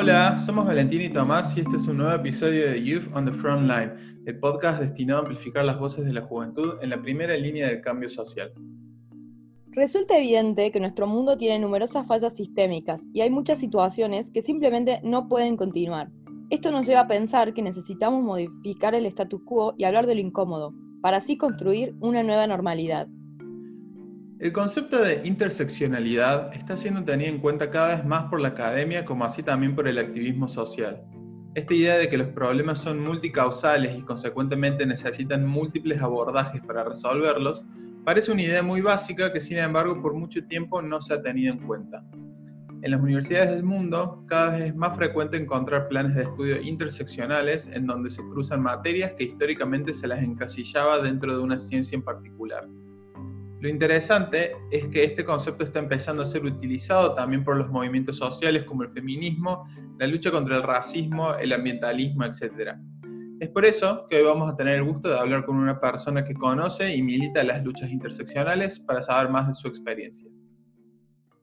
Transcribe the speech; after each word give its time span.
Hola, 0.00 0.38
somos 0.38 0.64
Valentín 0.64 1.02
y 1.02 1.10
Tomás 1.10 1.54
y 1.58 1.60
este 1.60 1.76
es 1.76 1.86
un 1.86 1.98
nuevo 1.98 2.14
episodio 2.14 2.70
de 2.70 2.82
Youth 2.82 3.14
on 3.14 3.26
the 3.26 3.32
Front 3.32 3.68
Line, 3.68 3.92
el 4.24 4.38
podcast 4.40 4.80
destinado 4.80 5.18
a 5.18 5.22
amplificar 5.24 5.62
las 5.62 5.78
voces 5.78 6.06
de 6.06 6.14
la 6.14 6.22
juventud 6.22 6.76
en 6.80 6.88
la 6.88 7.02
primera 7.02 7.36
línea 7.36 7.66
del 7.66 7.82
cambio 7.82 8.08
social. 8.08 8.50
Resulta 9.66 10.16
evidente 10.16 10.72
que 10.72 10.80
nuestro 10.80 11.06
mundo 11.06 11.36
tiene 11.36 11.58
numerosas 11.58 12.06
fallas 12.06 12.34
sistémicas 12.34 13.08
y 13.12 13.20
hay 13.20 13.28
muchas 13.28 13.58
situaciones 13.58 14.30
que 14.30 14.40
simplemente 14.40 15.02
no 15.04 15.28
pueden 15.28 15.58
continuar. 15.58 16.08
Esto 16.48 16.72
nos 16.72 16.86
lleva 16.86 17.00
a 17.00 17.06
pensar 17.06 17.52
que 17.52 17.60
necesitamos 17.60 18.24
modificar 18.24 18.94
el 18.94 19.04
status 19.04 19.42
quo 19.44 19.74
y 19.76 19.84
hablar 19.84 20.06
de 20.06 20.14
lo 20.14 20.22
incómodo, 20.22 20.72
para 21.02 21.18
así 21.18 21.36
construir 21.36 21.94
una 22.00 22.22
nueva 22.22 22.46
normalidad. 22.46 23.06
El 24.40 24.54
concepto 24.54 25.02
de 25.02 25.20
interseccionalidad 25.24 26.54
está 26.54 26.74
siendo 26.78 27.04
tenido 27.04 27.28
en 27.28 27.40
cuenta 27.40 27.68
cada 27.68 27.96
vez 27.96 28.06
más 28.06 28.30
por 28.30 28.40
la 28.40 28.48
academia 28.48 29.04
como 29.04 29.26
así 29.26 29.42
también 29.42 29.74
por 29.74 29.86
el 29.86 29.98
activismo 29.98 30.48
social. 30.48 31.04
Esta 31.54 31.74
idea 31.74 31.98
de 31.98 32.08
que 32.08 32.16
los 32.16 32.28
problemas 32.28 32.78
son 32.78 33.04
multicausales 33.04 33.98
y 33.98 34.00
consecuentemente 34.00 34.86
necesitan 34.86 35.44
múltiples 35.44 36.00
abordajes 36.00 36.62
para 36.62 36.84
resolverlos, 36.84 37.66
parece 38.02 38.32
una 38.32 38.40
idea 38.40 38.62
muy 38.62 38.80
básica 38.80 39.30
que 39.30 39.42
sin 39.42 39.58
embargo 39.58 40.00
por 40.00 40.14
mucho 40.14 40.42
tiempo 40.46 40.80
no 40.80 41.02
se 41.02 41.12
ha 41.12 41.20
tenido 41.20 41.52
en 41.52 41.58
cuenta. 41.66 42.02
En 42.80 42.92
las 42.92 43.02
universidades 43.02 43.50
del 43.50 43.62
mundo, 43.62 44.24
cada 44.26 44.52
vez 44.52 44.62
es 44.68 44.74
más 44.74 44.96
frecuente 44.96 45.36
encontrar 45.36 45.86
planes 45.88 46.14
de 46.14 46.22
estudio 46.22 46.58
interseccionales 46.62 47.68
en 47.74 47.86
donde 47.86 48.08
se 48.08 48.22
cruzan 48.22 48.62
materias 48.62 49.12
que 49.18 49.24
históricamente 49.24 49.92
se 49.92 50.08
las 50.08 50.22
encasillaba 50.22 50.98
dentro 51.02 51.36
de 51.36 51.42
una 51.42 51.58
ciencia 51.58 51.94
en 51.94 52.02
particular. 52.02 52.66
Lo 53.60 53.68
interesante 53.68 54.52
es 54.70 54.88
que 54.88 55.04
este 55.04 55.22
concepto 55.22 55.64
está 55.64 55.80
empezando 55.80 56.22
a 56.22 56.26
ser 56.26 56.46
utilizado 56.46 57.14
también 57.14 57.44
por 57.44 57.56
los 57.56 57.68
movimientos 57.68 58.16
sociales 58.16 58.64
como 58.64 58.84
el 58.84 58.90
feminismo, 58.90 59.68
la 59.98 60.06
lucha 60.06 60.30
contra 60.30 60.56
el 60.56 60.62
racismo, 60.62 61.34
el 61.34 61.52
ambientalismo, 61.52 62.24
etc. 62.24 62.78
Es 63.38 63.50
por 63.50 63.66
eso 63.66 64.06
que 64.08 64.16
hoy 64.16 64.24
vamos 64.24 64.50
a 64.50 64.56
tener 64.56 64.76
el 64.76 64.84
gusto 64.84 65.10
de 65.10 65.18
hablar 65.18 65.44
con 65.44 65.56
una 65.56 65.78
persona 65.78 66.24
que 66.24 66.32
conoce 66.32 66.96
y 66.96 67.02
milita 67.02 67.44
las 67.44 67.62
luchas 67.62 67.90
interseccionales 67.90 68.80
para 68.80 69.02
saber 69.02 69.30
más 69.30 69.46
de 69.46 69.52
su 69.52 69.68
experiencia. 69.68 70.30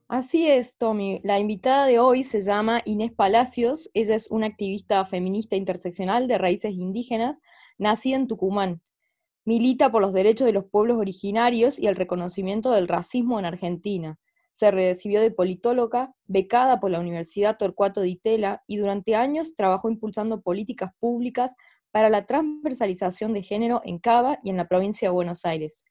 Así 0.08 0.48
es, 0.48 0.76
Tommy. 0.76 1.20
La 1.22 1.38
invitada 1.38 1.86
de 1.86 2.00
hoy 2.00 2.24
se 2.24 2.40
llama 2.40 2.82
Inés 2.84 3.12
Palacios. 3.12 3.90
Ella 3.94 4.16
es 4.16 4.28
una 4.28 4.46
activista 4.46 5.04
feminista 5.04 5.54
interseccional 5.54 6.26
de 6.26 6.38
raíces 6.38 6.72
indígenas, 6.72 7.38
nacida 7.78 8.16
en 8.16 8.26
Tucumán. 8.26 8.80
Milita 9.48 9.90
por 9.90 10.02
los 10.02 10.12
derechos 10.12 10.44
de 10.44 10.52
los 10.52 10.66
pueblos 10.66 10.98
originarios 10.98 11.78
y 11.78 11.86
el 11.86 11.96
reconocimiento 11.96 12.70
del 12.70 12.86
racismo 12.86 13.38
en 13.38 13.46
Argentina. 13.46 14.18
Se 14.52 14.70
recibió 14.70 15.22
de 15.22 15.30
politóloga, 15.30 16.14
becada 16.26 16.80
por 16.80 16.90
la 16.90 17.00
Universidad 17.00 17.56
Torcuato 17.56 18.02
Di 18.02 18.16
Tella 18.16 18.62
y 18.66 18.76
durante 18.76 19.16
años 19.16 19.54
trabajó 19.54 19.88
impulsando 19.88 20.42
políticas 20.42 20.90
públicas 21.00 21.54
para 21.92 22.10
la 22.10 22.26
transversalización 22.26 23.32
de 23.32 23.42
género 23.42 23.80
en 23.84 23.98
Cava 24.00 24.38
y 24.44 24.50
en 24.50 24.58
la 24.58 24.68
provincia 24.68 25.08
de 25.08 25.14
Buenos 25.14 25.46
Aires. 25.46 25.86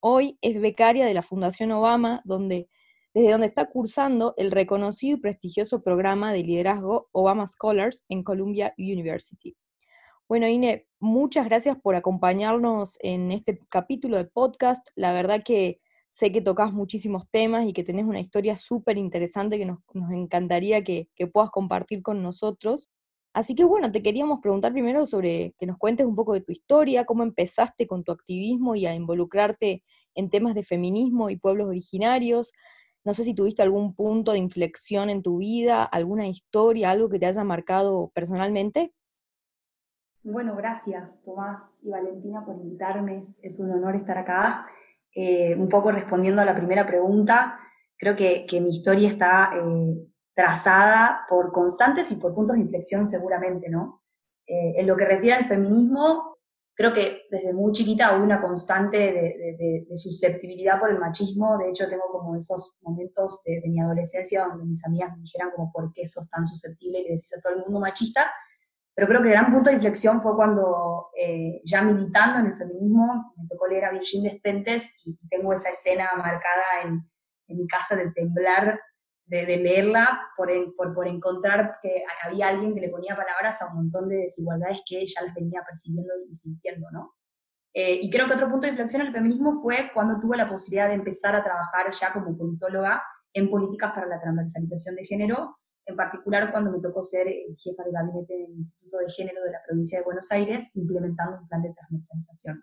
Hoy 0.00 0.38
es 0.40 0.58
becaria 0.58 1.04
de 1.04 1.12
la 1.12 1.20
Fundación 1.20 1.72
Obama, 1.72 2.22
donde, 2.24 2.70
desde 3.12 3.32
donde 3.32 3.48
está 3.48 3.66
cursando 3.66 4.32
el 4.38 4.50
reconocido 4.50 5.18
y 5.18 5.20
prestigioso 5.20 5.82
programa 5.82 6.32
de 6.32 6.42
liderazgo 6.42 7.10
Obama 7.12 7.46
Scholars 7.46 8.06
en 8.08 8.22
Columbia 8.22 8.72
University. 8.78 9.54
Bueno, 10.26 10.48
Ine, 10.48 10.86
muchas 11.00 11.44
gracias 11.44 11.76
por 11.78 11.94
acompañarnos 11.96 12.96
en 13.00 13.30
este 13.30 13.58
capítulo 13.68 14.16
de 14.16 14.24
podcast. 14.24 14.88
La 14.96 15.12
verdad 15.12 15.42
que 15.44 15.80
sé 16.08 16.32
que 16.32 16.40
tocas 16.40 16.72
muchísimos 16.72 17.28
temas 17.30 17.66
y 17.66 17.74
que 17.74 17.84
tenés 17.84 18.06
una 18.06 18.20
historia 18.20 18.56
súper 18.56 18.96
interesante 18.96 19.58
que 19.58 19.66
nos, 19.66 19.80
encantaría 20.12 20.82
que, 20.82 21.08
puedas 21.30 21.50
compartir 21.50 22.02
con 22.02 22.22
nosotros. 22.22 22.88
Así 23.34 23.54
que 23.54 23.64
bueno, 23.64 23.92
te 23.92 24.02
queríamos 24.02 24.40
preguntar 24.40 24.72
primero 24.72 25.04
sobre 25.04 25.54
que 25.58 25.66
nos 25.66 25.76
cuentes 25.76 26.06
un 26.06 26.14
poco 26.16 26.32
de 26.32 26.40
tu 26.40 26.52
historia, 26.52 27.04
cómo 27.04 27.22
empezaste 27.22 27.86
con 27.86 28.02
tu 28.02 28.10
activismo 28.12 28.76
y 28.76 28.86
a 28.86 28.94
involucrarte 28.94 29.82
en 30.14 30.30
temas 30.30 30.54
de 30.54 30.62
feminismo 30.62 31.28
y 31.28 31.36
pueblos 31.36 31.68
originarios. 31.68 32.52
No 33.04 33.12
sé 33.12 33.24
si 33.24 33.34
tuviste 33.34 33.62
algún 33.62 33.94
punto 33.94 34.32
de 34.32 34.38
inflexión 34.38 35.10
en 35.10 35.22
tu 35.22 35.38
vida, 35.38 35.84
alguna 35.84 36.28
historia, 36.28 36.92
algo 36.92 37.10
que 37.10 37.18
te 37.18 37.26
haya 37.26 37.44
marcado 37.44 38.10
personalmente. 38.14 38.94
Bueno, 40.26 40.56
gracias 40.56 41.22
Tomás 41.22 41.80
y 41.82 41.90
Valentina 41.90 42.42
por 42.46 42.56
invitarme, 42.56 43.18
es, 43.18 43.60
un 43.60 43.70
honor 43.72 43.94
estar 43.94 44.16
acá. 44.16 44.66
Eh, 45.14 45.54
un 45.54 45.68
poco 45.68 45.92
respondiendo 45.92 46.40
a 46.40 46.46
la 46.46 46.56
primera 46.56 46.86
pregunta, 46.86 47.60
creo 47.98 48.16
que, 48.16 48.46
mi 48.52 48.68
historia 48.68 49.06
está 49.06 49.50
eh, 49.54 50.08
trazada 50.34 51.26
por 51.28 51.52
constantes 51.52 52.10
y 52.10 52.16
por 52.16 52.34
puntos 52.34 52.56
de 52.56 52.62
inflexión 52.62 53.06
seguramente, 53.06 53.68
¿no? 53.68 54.02
Eh, 54.46 54.80
en 54.80 54.86
lo 54.86 54.96
que 54.96 55.04
refiere 55.04 55.36
al 55.36 55.44
feminismo, 55.44 56.38
creo 56.74 56.94
que 56.94 57.24
desde 57.30 57.52
muy 57.52 57.72
chiquita 57.72 58.16
hubo 58.16 58.24
una 58.24 58.40
constante 58.40 58.96
de, 58.96 59.86
susceptibilidad 59.94 60.80
por 60.80 60.90
el 60.90 60.98
machismo. 60.98 61.58
De 61.58 61.68
hecho, 61.68 61.86
tengo 61.86 62.04
como 62.10 62.34
esos 62.34 62.78
momentos 62.80 63.42
de, 63.44 63.62
mi 63.68 63.78
adolescencia 63.78 64.46
donde 64.46 64.64
mis 64.64 64.86
amigas 64.86 65.12
me 65.14 65.20
dijeran 65.20 65.50
como 65.54 65.70
por 65.70 65.92
qué 65.92 66.06
sos 66.06 66.30
tan 66.30 66.46
susceptible 66.46 67.00
y 67.00 67.02
le 67.02 67.08
decís 67.10 67.36
a 67.36 67.42
todo 67.42 67.56
el 67.56 67.64
mundo 67.64 67.80
machista. 67.80 68.30
Pero 68.94 69.08
creo 69.08 69.22
que 69.22 69.28
el 69.28 69.34
gran 69.34 69.52
punto 69.52 69.70
de 69.70 69.76
inflexión 69.76 70.22
fue 70.22 70.36
cuando, 70.36 71.08
eh, 71.18 71.60
ya 71.64 71.82
militando 71.82 72.38
en 72.38 72.46
el 72.46 72.56
feminismo, 72.56 73.34
me 73.36 73.48
tocó 73.48 73.66
leer 73.66 73.86
a 73.86 73.92
Virginia 73.92 74.32
Despentes 74.32 75.02
y 75.04 75.16
tengo 75.28 75.52
esa 75.52 75.70
escena 75.70 76.10
marcada 76.16 76.82
en, 76.84 77.10
en 77.48 77.58
mi 77.58 77.66
casa 77.66 77.96
de 77.96 78.12
temblar 78.12 78.78
de, 79.26 79.56
leerla 79.56 80.20
por, 80.36 80.50
por, 80.76 80.94
por, 80.94 81.08
encontrar 81.08 81.78
que 81.80 82.04
había 82.22 82.48
alguien 82.48 82.74
que 82.74 82.80
le 82.80 82.90
ponía 82.90 83.16
palabras 83.16 83.62
a 83.62 83.68
un 83.68 83.76
montón 83.76 84.08
de 84.08 84.16
desigualdades 84.16 84.82
que 84.86 85.00
ella 85.00 85.22
las 85.24 85.34
venía 85.34 85.62
percibiendo 85.66 86.12
y 86.28 86.34
sintiendo, 86.34 86.90
¿no? 86.90 87.14
Eh, 87.72 87.98
y 88.02 88.10
creo 88.10 88.28
que 88.28 88.34
otro 88.34 88.48
punto 88.48 88.66
de 88.66 88.72
inflexión 88.72 89.02
en 89.02 89.08
el 89.08 89.12
feminismo 89.12 89.60
fue 89.60 89.90
cuando 89.92 90.20
tuve 90.20 90.36
la 90.36 90.48
posibilidad 90.48 90.88
de 90.88 90.94
empezar 90.94 91.34
a 91.34 91.42
trabajar 91.42 91.90
ya 91.90 92.12
como 92.12 92.36
politóloga 92.36 93.02
en 93.32 93.50
políticas 93.50 93.92
para 93.92 94.06
la 94.06 94.20
transversalización 94.20 94.94
de 94.94 95.04
género 95.04 95.56
en 95.86 95.96
particular 95.96 96.50
cuando 96.50 96.70
me 96.70 96.80
tocó 96.80 97.02
ser 97.02 97.28
eh, 97.28 97.46
jefa 97.56 97.84
de 97.84 97.92
gabinete 97.92 98.32
del 98.34 98.56
Instituto 98.56 98.98
de 98.98 99.10
Género 99.10 99.42
de 99.42 99.52
la 99.52 99.62
provincia 99.66 99.98
de 99.98 100.04
Buenos 100.04 100.30
Aires, 100.32 100.74
implementando 100.76 101.38
un 101.40 101.48
plan 101.48 101.62
de 101.62 101.72
transversalización. 101.72 102.62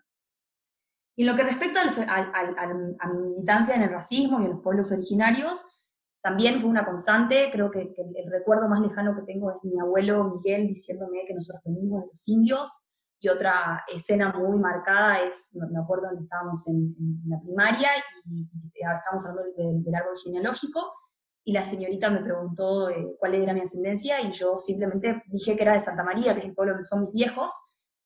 Y 1.14 1.22
en 1.22 1.28
lo 1.28 1.36
que 1.36 1.44
respecta 1.44 1.82
a 1.82 3.08
mi 3.08 3.18
militancia 3.28 3.74
en 3.74 3.82
el 3.82 3.90
racismo 3.90 4.40
y 4.40 4.44
en 4.44 4.52
los 4.52 4.62
pueblos 4.62 4.90
originarios, 4.92 5.82
también 6.22 6.60
fue 6.60 6.70
una 6.70 6.86
constante, 6.86 7.50
creo 7.52 7.70
que, 7.70 7.80
el, 7.80 8.30
recuerdo 8.30 8.68
más 8.68 8.80
lejano 8.80 9.14
que 9.16 9.22
tengo 9.22 9.50
es 9.50 9.56
mi 9.62 9.78
abuelo 9.78 10.24
Miguel 10.24 10.68
diciéndome 10.68 11.24
que 11.26 11.34
nosotros 11.34 11.62
venimos 11.64 12.02
de 12.02 12.06
los 12.08 12.28
indios, 12.28 12.88
y 13.18 13.28
otra 13.28 13.84
escena 13.86 14.32
muy 14.32 14.58
marcada 14.58 15.20
es, 15.22 15.56
me 15.70 15.78
acuerdo 15.78 16.06
donde 16.08 16.24
estábamos 16.24 16.66
en, 16.68 16.96
la 17.28 17.40
primaria 17.40 17.88
y, 18.24 18.48
estábamos 18.74 19.26
hablando 19.26 19.52
del, 19.56 19.84
del 19.84 19.94
árbol 19.94 20.14
genealógico, 20.22 20.92
y 21.44 21.52
la 21.52 21.64
señorita 21.64 22.10
me 22.10 22.22
preguntó 22.22 22.88
eh, 22.90 23.16
cuál 23.18 23.34
era 23.34 23.52
mi 23.52 23.60
ascendencia 23.60 24.20
y 24.20 24.30
yo 24.30 24.58
simplemente 24.58 25.22
dije 25.26 25.56
que 25.56 25.62
era 25.62 25.72
de 25.72 25.80
Santa 25.80 26.04
María, 26.04 26.34
que 26.34 26.40
es 26.40 26.46
el 26.46 26.54
pueblo 26.54 26.74
donde 26.74 26.86
son 26.86 27.02
mis 27.04 27.12
viejos, 27.12 27.52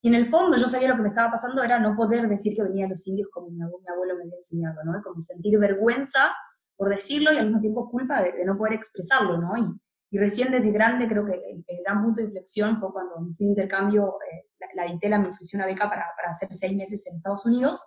y 0.02 0.08
en 0.08 0.14
el 0.14 0.26
fondo 0.26 0.56
yo 0.56 0.66
sabía 0.66 0.88
lo 0.88 0.96
que 0.96 1.02
me 1.02 1.08
estaba 1.08 1.30
pasando 1.30 1.62
era 1.62 1.78
no 1.78 1.96
poder 1.96 2.28
decir 2.28 2.54
que 2.54 2.62
venía 2.62 2.84
de 2.84 2.90
los 2.90 3.06
indios 3.08 3.28
como 3.32 3.48
mi 3.50 3.60
abuelo, 3.62 4.14
me 4.16 4.22
había 4.22 4.34
enseñado, 4.34 4.76
¿no? 4.84 5.02
Como 5.02 5.20
sentir 5.20 5.58
vergüenza 5.58 6.32
por 6.76 6.90
decirlo 6.90 7.32
y 7.32 7.38
al 7.38 7.46
mismo 7.46 7.60
tiempo 7.60 7.90
culpa 7.90 8.22
de, 8.22 8.44
no 8.44 8.56
poder 8.56 8.74
expresarlo, 8.74 9.38
¿no? 9.38 9.56
Y, 9.56 9.64
y, 10.10 10.18
recién 10.18 10.52
desde 10.52 10.70
grande 10.70 11.08
creo 11.08 11.24
que 11.24 11.32
el, 11.32 11.64
gran 11.84 12.04
punto 12.04 12.20
de 12.20 12.26
inflexión 12.26 12.78
fue 12.78 12.92
cuando 12.92 13.16
en 13.18 13.34
fin 13.34 13.48
intercambio, 13.48 14.18
eh, 14.30 14.46
la, 14.60 14.84
la 14.84 14.92
ITELA 14.92 15.18
me 15.18 15.28
ofreció 15.30 15.58
una 15.58 15.66
beca 15.66 15.88
para, 15.88 16.04
para, 16.16 16.30
hacer 16.30 16.52
seis 16.52 16.76
meses 16.76 17.06
en 17.06 17.16
Estados 17.16 17.46
Unidos 17.46 17.82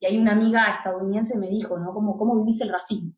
y 0.00 0.06
ahí 0.06 0.18
una 0.18 0.32
amiga 0.32 0.76
estadounidense 0.76 1.38
me 1.38 1.48
dijo, 1.48 1.78
¿no? 1.78 1.92
¿Cómo, 1.92 2.16
cómo 2.16 2.36
vivís 2.36 2.60
el 2.60 2.70
racismo? 2.70 3.12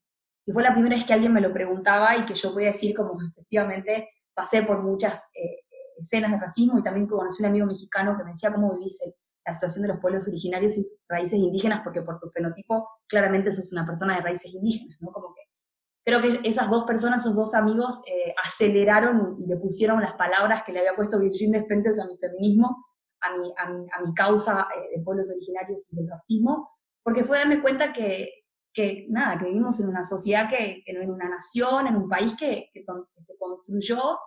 Y 0.50 0.52
fue 0.52 0.64
la 0.64 0.72
primera 0.72 0.96
vez 0.96 1.04
que 1.04 1.12
alguien 1.12 1.32
me 1.32 1.40
lo 1.40 1.52
preguntaba 1.52 2.16
y 2.16 2.24
que 2.24 2.34
yo 2.34 2.52
podía 2.52 2.66
decir 2.66 2.92
como 2.92 3.16
efectivamente 3.22 4.08
pasé 4.34 4.64
por 4.64 4.82
muchas 4.82 5.30
eh, 5.32 5.60
escenas 5.96 6.32
de 6.32 6.38
racismo 6.38 6.76
y 6.76 6.82
también 6.82 7.06
conocí 7.06 7.40
un 7.40 7.50
amigo 7.50 7.66
mexicano 7.66 8.16
que 8.18 8.24
me 8.24 8.30
decía 8.30 8.52
cómo 8.52 8.74
vivís 8.74 8.98
la 9.46 9.52
situación 9.52 9.82
de 9.82 9.88
los 9.90 10.00
pueblos 10.00 10.26
originarios 10.26 10.76
y 10.76 10.90
raíces 11.08 11.38
indígenas, 11.38 11.82
porque 11.84 12.02
por 12.02 12.18
tu 12.18 12.28
fenotipo 12.30 12.88
claramente 13.06 13.52
sos 13.52 13.72
una 13.72 13.86
persona 13.86 14.16
de 14.16 14.22
raíces 14.22 14.52
indígenas, 14.52 14.96
¿no? 15.00 15.12
Como 15.12 15.32
que 15.34 15.42
creo 16.04 16.20
que 16.20 16.48
esas 16.48 16.68
dos 16.68 16.82
personas, 16.82 17.20
esos 17.20 17.36
dos 17.36 17.54
amigos, 17.54 18.02
eh, 18.08 18.34
aceleraron 18.44 19.36
y 19.40 19.46
le 19.46 19.56
pusieron 19.56 20.00
las 20.00 20.14
palabras 20.14 20.64
que 20.66 20.72
le 20.72 20.80
había 20.80 20.96
puesto 20.96 21.20
Virginia 21.20 21.60
Despentes 21.60 22.00
a 22.00 22.06
mi 22.06 22.16
feminismo, 22.18 22.86
a 23.20 23.36
mi, 23.36 23.52
a 23.56 24.00
mi, 24.00 24.14
causa 24.14 24.66
eh, 24.74 24.98
de 24.98 25.04
pueblos 25.04 25.30
originarios 25.30 25.92
y 25.92 25.96
del 25.96 26.10
racismo, 26.10 26.70
porque 27.04 27.22
fue 27.22 27.38
darme 27.38 27.62
cuenta 27.62 27.92
que 27.92 28.39
que 28.72 29.06
nada, 29.08 29.38
que 29.38 29.46
vivimos 29.46 29.80
en 29.80 29.88
una 29.88 30.04
sociedad 30.04 30.48
que, 30.48 30.82
en 30.86 31.10
una 31.10 31.28
nación, 31.28 31.86
en 31.86 31.96
un 31.96 32.08
país 32.08 32.34
que, 32.38 32.70
que, 32.72 32.84
se 33.18 33.36
construyó, 33.38 34.18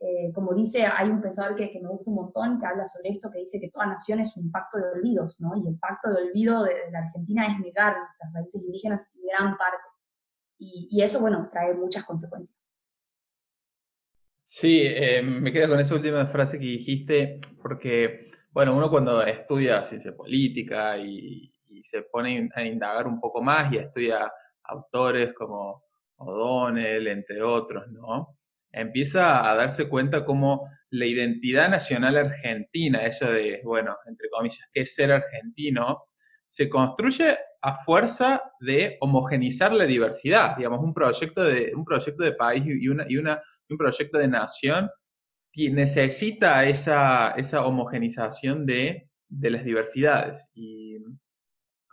eh, 0.00 0.32
como 0.34 0.52
dice, 0.54 0.84
hay 0.84 1.08
un 1.08 1.22
pensador 1.22 1.54
que, 1.54 1.70
me 1.80 1.88
gusta 1.88 2.10
un 2.10 2.16
montón, 2.16 2.60
que 2.60 2.66
habla 2.66 2.84
sobre 2.84 3.10
esto, 3.10 3.30
que 3.30 3.38
dice 3.38 3.60
que 3.60 3.70
toda 3.70 3.86
nación 3.86 4.20
es 4.20 4.36
un 4.36 4.50
pacto 4.50 4.78
de 4.78 4.90
olvidos, 4.94 5.40
¿no? 5.40 5.52
Y 5.56 5.68
el 5.68 5.78
pacto 5.78 6.10
de 6.10 6.24
olvido 6.24 6.64
de, 6.64 6.72
la 6.90 7.00
Argentina 7.00 7.46
es 7.46 7.58
negar 7.60 7.94
las 8.20 8.32
raíces 8.32 8.62
indígenas 8.64 9.10
en 9.14 9.22
gran 9.26 9.56
parte. 9.56 9.84
Y, 10.58 10.88
y 10.90 11.02
eso, 11.02 11.20
bueno, 11.20 11.48
trae 11.50 11.74
muchas 11.74 12.04
consecuencias. 12.04 12.78
Sí, 14.44 14.82
eh, 14.84 15.22
me 15.22 15.52
quedo 15.52 15.70
con 15.70 15.80
esa 15.80 15.94
última 15.94 16.26
frase 16.26 16.58
que 16.58 16.66
dijiste, 16.66 17.40
porque, 17.62 18.30
bueno, 18.52 18.76
uno 18.76 18.90
cuando 18.90 19.22
estudia 19.22 19.82
ciencia 19.82 20.14
política 20.14 20.98
y, 20.98 21.53
se 21.82 22.02
pone 22.02 22.48
a 22.54 22.64
indagar 22.64 23.06
un 23.06 23.20
poco 23.20 23.42
más 23.42 23.72
y 23.72 23.78
estudia 23.78 24.30
autores 24.64 25.32
como 25.34 25.84
O'Donnell, 26.16 27.06
entre 27.08 27.42
otros, 27.42 27.86
¿no? 27.90 28.38
Empieza 28.72 29.48
a 29.48 29.54
darse 29.54 29.88
cuenta 29.88 30.24
cómo 30.24 30.68
la 30.90 31.06
identidad 31.06 31.68
nacional 31.68 32.16
argentina, 32.16 33.04
eso 33.04 33.26
de, 33.26 33.60
bueno, 33.64 33.96
entre 34.06 34.28
comillas, 34.30 34.68
que 34.72 34.82
es 34.82 34.94
ser 34.94 35.12
argentino, 35.12 36.04
se 36.46 36.68
construye 36.68 37.36
a 37.62 37.84
fuerza 37.84 38.42
de 38.60 38.96
homogenizar 39.00 39.72
la 39.72 39.86
diversidad, 39.86 40.56
digamos, 40.56 40.80
un 40.80 40.92
proyecto 40.92 41.44
de, 41.44 41.72
un 41.74 41.84
proyecto 41.84 42.22
de 42.24 42.32
país 42.32 42.64
y, 42.66 42.88
una, 42.88 43.06
y 43.08 43.16
una, 43.16 43.42
un 43.68 43.78
proyecto 43.78 44.18
de 44.18 44.28
nación 44.28 44.90
necesita 45.56 46.64
esa, 46.64 47.30
esa 47.32 47.64
homogenización 47.64 48.66
de, 48.66 49.08
de 49.28 49.50
las 49.50 49.64
diversidades. 49.64 50.50
Y 50.54 50.98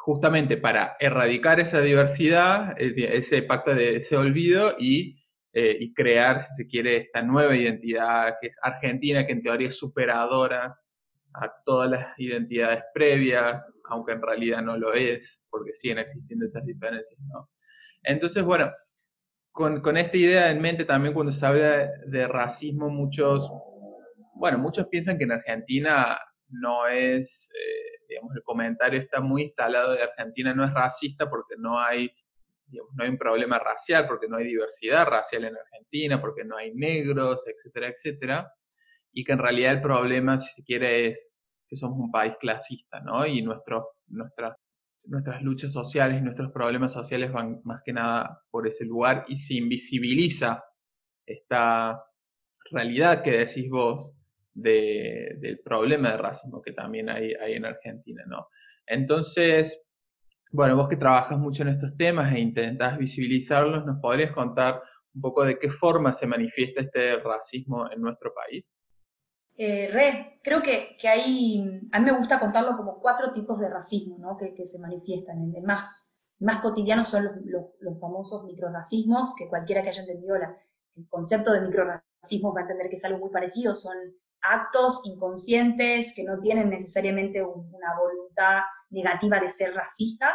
justamente 0.04 0.58
para 0.58 0.96
erradicar 1.00 1.60
esa 1.60 1.80
diversidad, 1.80 2.74
eh, 2.82 2.94
ese 3.14 3.44
pacto 3.44 3.76
de 3.76 3.98
ese 3.98 4.18
olvido 4.18 4.76
y, 4.80 5.24
eh, 5.54 5.78
y, 5.80 5.94
crear, 5.94 6.40
si 6.40 6.54
se 6.56 6.68
quiere, 6.68 6.98
esta 6.98 7.22
nueva 7.22 7.56
identidad 7.56 8.34
que 8.42 8.48
es 8.48 8.56
argentina, 8.64 9.28
que 9.28 9.34
en 9.34 9.44
teoría 9.44 9.68
es 9.68 9.78
superadora 9.78 10.76
a 11.36 11.54
todas 11.66 11.92
las 11.92 12.20
identidades 12.20 12.84
previas, 12.96 13.72
aunque 13.90 14.14
en 14.14 14.24
realidad 14.24 14.64
no 14.64 14.76
lo 14.76 14.92
es, 14.94 15.46
porque 15.52 15.74
siguen 15.74 16.00
existiendo 16.00 16.46
esas 16.46 16.66
diferencias, 16.66 17.20
¿no? 17.28 17.50
Entonces, 18.02 18.44
bueno, 18.44 18.72
con, 19.52 19.82
con 19.82 19.98
esta 19.98 20.18
idea 20.18 20.50
en 20.50 20.62
mente 20.62 20.84
también 20.84 21.14
cuando 21.14 21.32
se 21.32 21.46
habla 21.46 21.92
de 22.08 22.28
racismo, 22.28 22.90
muchos, 22.90 23.52
bueno, 24.34 24.58
muchos 24.58 24.88
piensan 24.88 25.20
que 25.20 25.26
en 25.26 25.34
Argentina 25.34 26.18
no 26.50 26.88
es, 26.88 27.50
eh, 27.54 27.81
digamos, 28.12 28.36
el 28.36 28.44
comentario 28.44 29.00
está 29.00 29.22
muy 29.22 29.44
instalado 29.44 29.94
de 29.94 30.04
Argentina 30.04 30.54
no 30.54 30.66
es 30.66 30.74
racista 30.74 31.30
porque 31.30 31.56
no 31.58 31.80
hay, 31.80 32.12
digamos, 32.66 32.94
no 32.96 33.04
hay 33.04 33.10
un 33.10 33.18
problema 33.18 33.58
racial, 33.58 34.06
porque 34.06 34.28
no 34.28 34.38
hay 34.38 34.46
diversidad 34.46 35.06
racial 35.06 35.46
en 35.46 35.56
Argentina, 35.56 36.20
porque 36.20 36.44
no 36.44 36.58
hay 36.58 36.74
negros, 36.76 37.46
etcétera, 37.48 37.88
etcétera, 37.88 38.54
y 39.14 39.24
que 39.24 39.32
en 39.32 39.40
realidad 39.40 39.74
el 39.74 39.82
problema, 39.82 40.38
si 40.38 40.54
se 40.54 40.64
quiere, 40.64 41.08
es 41.08 41.34
que 41.68 41.76
somos 41.78 41.98
un 42.00 42.12
país 42.12 42.34
clasista, 42.40 43.00
¿no? 43.00 43.26
Y 43.26 43.42
nuestro, 43.42 43.92
nuestras 44.08 44.58
nuestras 45.06 45.42
luchas 45.42 45.72
sociales 45.72 46.22
nuestros 46.22 46.52
problemas 46.52 46.94
sociales 46.94 47.32
van 47.32 47.60
más 47.64 47.82
que 47.84 47.92
nada 47.92 48.44
por 48.52 48.68
ese 48.68 48.86
lugar 48.86 49.26
y 49.28 49.36
se 49.36 49.56
invisibiliza 49.56 50.64
esta 51.26 52.04
realidad 52.70 53.24
que 53.24 53.32
decís 53.32 53.68
vos 53.68 54.14
del 54.54 55.60
problema 55.64 56.12
de 56.12 56.18
racismo 56.18 56.62
que 56.62 56.74
también 56.74 57.10
hay, 57.10 57.34
hay 57.34 57.54
en 57.54 57.66
Argentina, 57.66 58.24
¿no? 58.28 58.48
Entonces, 58.86 59.84
bueno, 60.52 60.76
vos 60.76 60.90
que 60.90 60.98
trabajas 60.98 61.40
mucho 61.40 61.64
en 61.64 61.70
estos 61.70 61.96
temas 61.96 62.34
e 62.34 62.40
intentás 62.40 62.98
visibilizarlos, 62.98 63.86
¿nos 63.86 64.00
podrías 64.02 64.34
contar 64.34 64.82
un 65.14 65.22
poco 65.22 65.44
de 65.46 65.58
qué 65.58 65.70
forma 65.70 66.12
se 66.12 66.28
manifiesta 66.28 66.82
este 66.82 67.18
racismo 67.18 67.90
en 67.90 68.02
nuestro 68.02 68.34
país? 68.34 68.74
Eh, 69.58 69.90
Red, 69.92 70.40
creo 70.44 70.62
que, 70.62 70.96
que, 71.00 71.08
hay, 71.08 71.62
a 71.92 72.00
mí 72.00 72.06
me 72.06 72.18
gusta 72.18 72.40
contarlo 72.40 72.76
como 72.76 73.00
cuatro 73.00 73.32
tipos 73.34 73.60
de 73.60 73.70
racismo 73.70 74.18
¿no? 74.18 74.38
que, 74.38 74.54
que, 74.54 74.66
se 74.66 74.80
manifiestan. 74.80 75.54
El 75.56 75.64
más, 75.64 76.16
más 76.40 76.60
cotidiano 76.60 77.04
son 77.04 77.26
los, 77.46 77.66
los, 77.80 78.00
famosos 78.00 78.44
microracismos, 78.46 79.36
que 79.36 79.48
cualquiera 79.48 79.84
que 79.84 79.90
haya 79.90 80.02
entendido 80.02 80.38
la, 80.38 80.58
el 80.96 81.08
concepto 81.10 81.54
de 81.54 81.62
microracismo 81.62 82.54
va 82.54 82.62
a 82.62 82.64
entender 82.64 82.90
que 82.90 82.96
es 82.96 83.06
algo 83.06 83.20
muy 83.20 83.30
parecido, 83.30 83.76
son 83.76 83.96
actos 84.42 85.02
inconscientes 85.06 86.14
que 86.16 86.24
no 86.24 86.40
tienen 86.40 86.70
necesariamente 86.70 87.44
una 87.44 87.98
voluntad 88.00 88.62
negativa 88.90 89.40
de 89.40 89.50
ser 89.50 89.74
racista, 89.74 90.34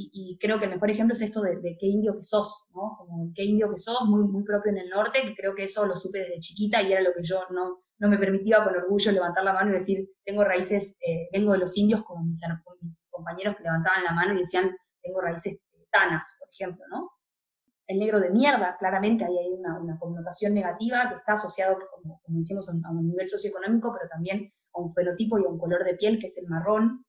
y, 0.00 0.38
creo 0.40 0.60
que 0.60 0.66
el 0.66 0.70
mejor 0.70 0.90
ejemplo 0.90 1.12
es 1.12 1.22
esto 1.22 1.42
de, 1.42 1.60
qué 1.60 1.86
indio 1.86 2.16
que 2.16 2.22
sos, 2.22 2.68
¿no? 2.72 2.94
Como 2.98 3.24
el 3.24 3.32
qué 3.34 3.42
indio 3.42 3.68
que 3.68 3.78
sos, 3.78 4.08
muy, 4.08 4.22
muy 4.22 4.44
propio 4.44 4.70
en 4.70 4.78
el 4.78 4.88
norte, 4.88 5.22
que 5.22 5.34
creo 5.34 5.56
que 5.56 5.64
eso 5.64 5.86
lo 5.86 5.96
supe 5.96 6.20
desde 6.20 6.38
chiquita 6.38 6.80
y 6.82 6.92
era 6.92 7.00
lo 7.00 7.10
que 7.12 7.24
yo 7.24 7.40
no, 7.50 7.82
no 7.98 8.08
me 8.08 8.16
permitía 8.16 8.62
con 8.62 8.76
orgullo 8.76 9.10
levantar 9.10 9.42
la 9.42 9.52
mano 9.52 9.70
y 9.70 9.74
decir, 9.74 10.08
tengo 10.24 10.44
raíces, 10.44 10.98
eh, 11.04 11.28
vengo 11.32 11.52
de 11.52 11.58
los 11.58 11.76
indios, 11.76 12.04
como 12.04 12.24
mis, 12.24 12.40
mis, 12.80 13.08
compañeros 13.10 13.56
que 13.56 13.64
levantaban 13.64 14.04
la 14.04 14.12
mano 14.12 14.34
y 14.34 14.38
decían, 14.38 14.70
tengo 15.02 15.20
raíces 15.20 15.60
tanas, 15.90 16.36
por 16.38 16.48
ejemplo, 16.48 16.84
¿no? 16.90 17.10
El 17.88 17.98
negro 17.98 18.20
de 18.20 18.30
mierda, 18.30 18.76
claramente 18.78 19.24
ahí 19.24 19.36
hay 19.38 19.50
una, 19.50 19.98
connotación 19.98 20.52
negativa 20.52 21.08
que 21.08 21.16
está 21.16 21.32
asociado, 21.32 21.78
como, 21.90 22.20
decimos, 22.26 22.68
a 22.68 22.90
un 22.90 23.08
nivel 23.08 23.26
socioeconómico, 23.26 23.94
pero 23.94 24.08
también 24.10 24.52
a 24.74 24.80
un 24.80 24.92
fenotipo 24.92 25.38
y 25.38 25.44
a 25.44 25.48
un 25.48 25.58
color 25.58 25.84
de 25.84 25.94
piel 25.94 26.18
que 26.18 26.26
es 26.26 26.36
el 26.36 26.48
marrón. 26.48 27.06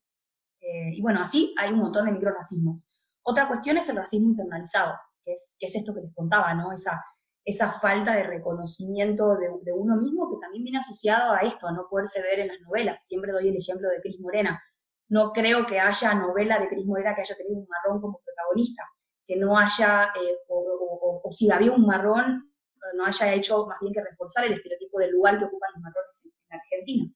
Eh, 0.62 0.92
y 0.94 1.02
bueno, 1.02 1.20
así 1.22 1.54
hay 1.58 1.74
un 1.74 1.80
montón 1.80 2.06
de 2.06 2.14
microracismos. 2.14 2.98
Otra 3.24 3.50
cuestión 3.50 3.78
es 3.78 3.90
el 3.90 3.98
racismo 3.98 4.30
internalizado, 4.30 4.94
que 5.26 5.34
es, 5.34 5.58
es 5.60 5.76
esto 5.76 5.94
que 5.94 6.00
les 6.00 6.16
contaba, 6.16 6.54
¿no? 6.54 6.72
Esa, 6.72 7.04
esa 7.44 7.70
falta 7.70 8.16
de 8.16 8.24
reconocimiento 8.24 9.36
de, 9.36 9.50
de, 9.64 9.74
uno 9.74 9.98
mismo 9.98 10.30
que 10.30 10.40
también 10.40 10.64
viene 10.64 10.80
asociado 10.80 11.34
a 11.34 11.40
esto, 11.40 11.68
a 11.68 11.74
no 11.74 11.88
poderse 11.90 12.22
ver 12.22 12.40
en 12.40 12.48
las 12.48 12.62
novelas. 12.62 13.06
Siempre 13.06 13.34
doy 13.34 13.50
el 13.50 13.58
ejemplo 13.58 13.90
de 13.90 14.00
Cris 14.00 14.20
Morena. 14.22 14.64
No 15.10 15.34
creo 15.34 15.68
que 15.68 15.78
haya 15.78 16.14
novela 16.14 16.58
de 16.58 16.70
Cris 16.70 16.86
Morena 16.86 17.14
que 17.16 17.22
haya 17.22 17.36
tenido 17.36 17.60
un 17.60 17.68
marrón 17.68 18.00
como 18.00 18.22
protagonista 18.24 18.84
que 19.30 19.36
no 19.36 19.56
haya, 19.56 20.06
eh, 20.06 20.38
o, 20.48 21.22
si 21.30 21.52
había 21.52 21.72
un 21.72 21.86
marrón, 21.86 22.52
no 22.96 23.06
haya 23.06 23.32
hecho 23.32 23.68
más 23.68 23.80
bien 23.80 23.94
que 23.94 24.02
reforzar 24.02 24.46
el 24.46 24.54
estereotipo 24.54 24.98
del 24.98 25.12
lugar 25.12 25.38
que 25.38 25.46
ocupan 25.46 25.70
los 25.76 25.84
marrones 25.84 26.26
en, 26.26 26.58
Argentina. 26.60 27.14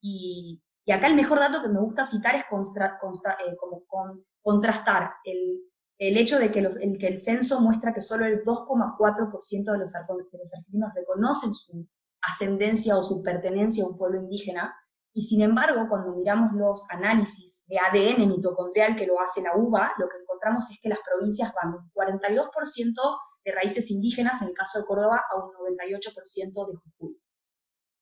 Y, 0.00 0.62
acá 0.90 1.06
el 1.06 1.14
mejor 1.14 1.38
dato 1.38 1.62
que 1.62 1.68
me 1.68 1.78
gusta 1.78 2.02
citar 2.04 2.34
es 2.34 2.44
eh, 2.44 3.56
como 3.58 3.84
contrastar 4.40 5.12
el, 5.22 5.60
el, 5.98 6.16
hecho 6.16 6.38
de 6.38 6.50
que, 6.50 6.62
los, 6.62 6.78
el, 6.78 6.96
que 6.96 7.08
el 7.08 7.18
censo 7.18 7.60
muestra 7.60 7.92
que 7.92 8.00
solo 8.00 8.24
el 8.24 8.42
2,4% 8.42 9.64
de 9.64 9.72
de 9.72 9.78
los 9.78 9.94
argentinos 9.94 10.94
reconocen 10.94 11.52
su 11.52 11.86
ascendencia 12.22 12.96
o 12.96 13.02
su 13.02 13.22
pertenencia 13.22 13.84
a 13.84 13.88
un 13.88 13.98
pueblo 13.98 14.18
indígena, 14.18 14.74
y 15.12 15.22
sin 15.22 15.42
embargo, 15.42 15.86
cuando 15.88 16.14
miramos 16.14 16.52
los 16.52 16.86
análisis 16.90 17.66
de 17.68 17.78
ADN 17.78 18.28
mitocondrial 18.28 18.94
que 18.94 19.06
lo 19.06 19.20
hace 19.20 19.42
la 19.42 19.56
UBA, 19.56 19.92
lo 19.98 20.08
que 20.08 20.18
encontramos 20.18 20.70
es 20.70 20.78
que 20.80 20.88
las 20.88 21.00
provincias 21.00 21.52
van 21.60 21.72
de 21.72 21.78
un 21.78 21.90
42% 21.92 22.94
de 23.44 23.52
raíces 23.52 23.90
indígenas, 23.90 24.40
en 24.42 24.48
el 24.48 24.54
caso 24.54 24.78
de 24.78 24.84
Córdoba, 24.84 25.20
a 25.30 25.36
un 25.36 25.50
98% 25.76 26.66
de 26.66 26.76
Jujuy. 26.76 27.20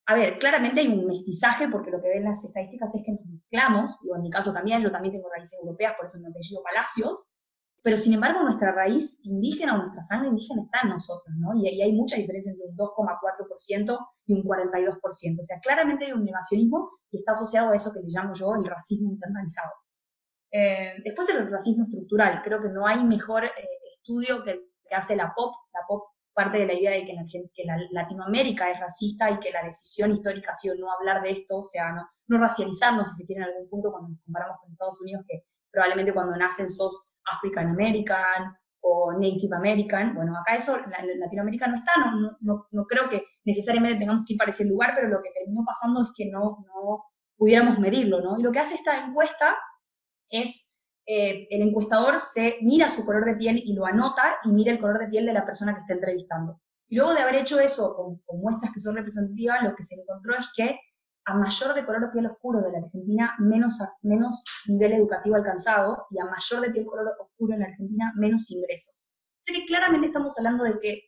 A 0.07 0.15
ver, 0.15 0.39
claramente 0.39 0.81
hay 0.81 0.89
un 0.89 1.07
mestizaje, 1.07 1.69
porque 1.69 1.91
lo 1.91 2.01
que 2.01 2.09
ven 2.09 2.25
las 2.25 2.45
estadísticas 2.45 2.95
es 2.95 3.03
que 3.05 3.13
nos 3.13 3.25
mezclamos, 3.25 4.01
digo, 4.03 4.17
en 4.17 4.23
mi 4.23 4.31
caso 4.31 4.53
también, 4.53 4.83
yo 4.83 4.91
también 4.91 5.13
tengo 5.13 5.29
raíces 5.31 5.59
europeas, 5.63 5.95
por 5.97 6.07
eso 6.07 6.19
mi 6.19 6.27
apellido 6.27 6.63
Palacios, 6.63 7.35
pero 7.83 7.97
sin 7.97 8.13
embargo 8.15 8.43
nuestra 8.43 8.73
raíz 8.73 9.25
indígena 9.25 9.75
o 9.75 9.79
nuestra 9.79 10.03
sangre 10.03 10.29
indígena 10.29 10.63
está 10.63 10.81
en 10.83 10.91
nosotros, 10.91 11.35
¿no? 11.39 11.55
Y, 11.55 11.81
hay 11.81 11.93
mucha 11.93 12.17
diferencia 12.17 12.53
entre 12.53 12.67
un 12.67 12.77
2,4% 12.77 13.99
y 14.27 14.35
un 14.35 14.43
42%. 14.43 15.39
O 15.39 15.43
sea, 15.43 15.59
claramente 15.61 16.07
hay 16.07 16.13
un 16.13 16.25
negacionismo 16.25 16.91
y 17.11 17.19
está 17.19 17.33
asociado 17.33 17.71
a 17.71 17.77
eso 17.77 17.93
que 17.93 18.01
le 18.01 18.09
llamo 18.09 18.35
yo 18.35 18.55
el 18.55 18.65
racismo 18.65 19.11
internalizado. 19.11 19.73
Eh, 20.51 20.95
después 21.05 21.29
el 21.29 21.51
racismo 21.51 21.85
estructural. 21.85 22.43
Creo 22.43 22.61
que 22.61 22.69
no 22.69 22.87
hay 22.87 23.05
mejor 23.05 23.45
eh, 23.45 23.51
estudio 23.97 24.43
que, 24.43 24.61
que 24.89 24.95
hace 24.95 25.15
la 25.17 25.33
POP. 25.35 25.55
La 25.73 25.81
POP 25.87 26.03
parte 26.39 26.59
de 26.59 26.67
la 26.67 26.75
idea 26.75 26.93
de 26.93 27.05
que, 27.05 27.15
la, 27.15 27.25
que 27.53 27.65
la 27.65 27.77
Latinoamérica 27.91 28.71
es 28.71 28.79
racista 28.79 29.29
y 29.29 29.41
que 29.41 29.51
la 29.51 29.65
decisión 29.65 30.13
histórica 30.13 30.53
ha 30.53 30.55
sido 30.55 30.77
no 30.77 30.87
hablar 30.93 31.21
de 31.21 31.33
esto, 31.33 31.59
o 31.59 31.63
sea, 31.65 31.91
no, 31.91 32.09
no 32.29 32.39
racializarnos, 32.39 33.09
si 33.09 33.17
se 33.17 33.27
quiere, 33.27 33.43
en 33.43 33.49
algún 33.49 33.69
punto 33.69 33.91
cuando 33.91 34.11
nos 34.11 34.23
comparamos 34.23 34.59
con 34.61 34.71
Estados 34.71 35.01
Unidos, 35.01 35.25
que 35.27 35.43
probablemente 35.69 36.15
cuando 36.15 36.37
nacen 36.37 36.69
sos 36.69 37.17
African 37.33 37.69
American 37.69 38.57
o 38.81 39.13
Native 39.13 39.57
American. 39.57 40.15
Bueno, 40.15 40.33
acá 40.39 40.55
eso 40.55 40.77
en 40.77 41.21
Latinoamérica 41.21 41.67
no 41.67 41.77
está, 41.77 41.93
no, 41.99 42.37
no, 42.41 42.67
no, 42.71 42.85
creo 42.87 43.09
que 43.09 43.25
necesariamente 43.45 43.99
tengamos 43.99 44.25
que 44.27 44.35
ir 44.35 44.39
para 44.39 44.51
ese 44.51 44.65
lugar, 44.65 44.93
pero 44.95 45.09
lo 45.09 45.23
que 45.23 45.31
terminó 45.31 45.65
pasando 45.65 46.03
es 46.03 46.13
que 46.17 46.31
no, 46.31 46.65
no 46.67 47.05
pudiéramos 47.37 47.79
medirlo, 47.79 48.21
¿no? 48.21 48.39
Y 48.39 48.43
lo 48.43 48.53
que 48.53 48.61
hace 48.61 48.75
esta 48.75 49.07
encuesta 49.07 49.57
es, 50.31 50.75
eh, 51.07 51.47
el 51.51 51.63
encuestador 51.63 52.21
se 52.21 52.57
mira 52.63 52.89
su 52.89 53.05
color 53.05 53.25
de 53.25 53.37
piel 53.37 53.61
y 53.65 53.75
lo 53.75 53.87
anota 53.87 54.37
y 54.45 54.51
mira 54.51 54.73
el 54.73 54.81
color 54.81 54.99
de 54.99 55.09
piel 55.09 55.27
de 55.27 55.33
la 55.33 55.47
persona 55.47 55.75
que 55.75 55.81
está 55.81 55.95
entrevistando. 55.95 56.61
Y 56.89 56.97
luego 56.97 57.15
de 57.15 57.21
haber 57.21 57.37
hecho 57.37 57.61
eso 57.61 57.95
con, 57.95 58.19
con 58.25 58.41
muestras 58.41 58.73
que 58.73 58.81
son 58.81 58.97
representativas, 58.97 59.63
lo 59.63 59.75
que 59.75 59.83
se 59.83 60.01
encontró 60.01 60.37
es 60.37 60.51
que 60.57 60.79
a 61.29 61.35
mayor 61.35 61.75
de 61.75 61.85
color 61.85 62.11
piel 62.11 62.27
oscuro 62.27 62.63
de 62.63 62.73
la 62.73 62.79
Argentina, 62.79 63.37
menos, 63.39 63.79
menos 64.01 64.45
nivel 64.67 64.95
educativo 64.95 65.37
alcanzado, 65.37 66.07
y 66.09 66.19
a 66.19 66.25
mayor 66.25 66.63
de 66.63 66.71
piel 66.71 66.87
color 66.87 67.15
oscuro 67.21 67.53
en 67.53 67.61
la 67.61 67.67
Argentina, 67.67 68.13
menos 68.17 68.51
ingresos. 68.51 69.15
Así 69.43 69.53
que 69.53 69.67
claramente 69.67 70.07
estamos 70.07 70.39
hablando 70.39 70.65
de 70.65 70.79
que 70.81 71.03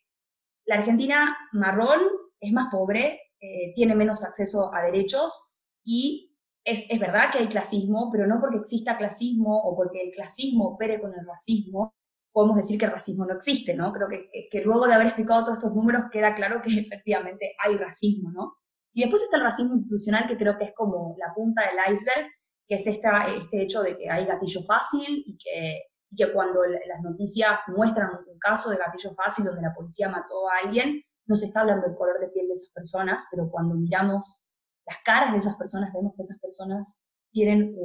la 0.66 0.76
Argentina 0.76 1.36
marrón 1.52 2.00
es 2.38 2.52
más 2.52 2.70
pobre, 2.70 3.18
eh, 3.40 3.72
tiene 3.74 3.94
menos 3.94 4.22
acceso 4.22 4.70
a 4.74 4.82
derechos 4.82 5.54
y 5.82 6.36
es, 6.64 6.90
es, 6.90 7.00
verdad 7.00 7.30
que 7.32 7.38
hay 7.38 7.48
clasismo, 7.48 8.10
pero 8.12 8.26
no 8.26 8.40
porque 8.40 8.58
exista 8.58 8.98
clasismo 8.98 9.58
o 9.58 9.74
porque 9.74 10.02
el 10.02 10.10
clasismo 10.10 10.74
opere 10.74 11.00
con 11.00 11.14
el 11.14 11.26
racismo, 11.26 11.94
podemos 12.30 12.58
decir 12.58 12.78
que 12.78 12.84
el 12.84 12.92
racismo 12.92 13.24
no 13.24 13.36
existe, 13.36 13.74
¿no? 13.74 13.90
Creo 13.90 14.08
que, 14.08 14.28
que, 14.50 14.62
luego 14.64 14.86
de 14.86 14.92
haber 14.92 15.06
explicado 15.06 15.46
todos 15.46 15.56
estos 15.56 15.74
números 15.74 16.04
queda 16.12 16.34
claro 16.34 16.60
que 16.62 16.70
efectivamente 16.80 17.54
hay 17.64 17.78
racismo, 17.78 18.30
¿no? 18.30 18.59
Y 18.92 19.02
después 19.02 19.22
está 19.22 19.36
el 19.36 19.44
racismo 19.44 19.74
institucional, 19.74 20.26
que 20.26 20.36
creo 20.36 20.58
que 20.58 20.64
es 20.64 20.74
como 20.74 21.14
la 21.18 21.32
punta 21.34 21.62
del 21.62 21.94
iceberg, 21.94 22.26
que 22.66 22.74
es 22.76 22.86
este 22.86 23.62
hecho 23.62 23.82
de 23.82 23.96
que 23.96 24.10
hay 24.10 24.26
gatillo 24.26 24.62
fácil 24.62 25.24
y 25.26 25.36
que, 25.36 25.82
y 26.10 26.16
que 26.16 26.32
cuando 26.32 26.62
las 26.64 27.02
noticias 27.02 27.68
muestran 27.76 28.10
un 28.10 28.38
caso 28.38 28.70
de 28.70 28.76
gatillo 28.76 29.14
fácil 29.14 29.44
donde 29.44 29.62
la 29.62 29.74
policía 29.74 30.08
mató 30.08 30.48
a 30.48 30.66
alguien, 30.66 31.02
no 31.26 31.36
se 31.36 31.46
está 31.46 31.60
hablando 31.60 31.86
del 31.86 31.96
color 31.96 32.20
de 32.20 32.28
piel 32.28 32.46
de 32.46 32.52
esas 32.52 32.70
personas, 32.72 33.28
pero 33.30 33.48
cuando 33.50 33.74
miramos 33.74 34.52
las 34.86 34.98
caras 35.04 35.32
de 35.32 35.38
esas 35.38 35.56
personas, 35.56 35.92
vemos 35.92 36.12
que 36.16 36.22
esas 36.22 36.38
personas 36.40 37.06
tienen 37.30 37.76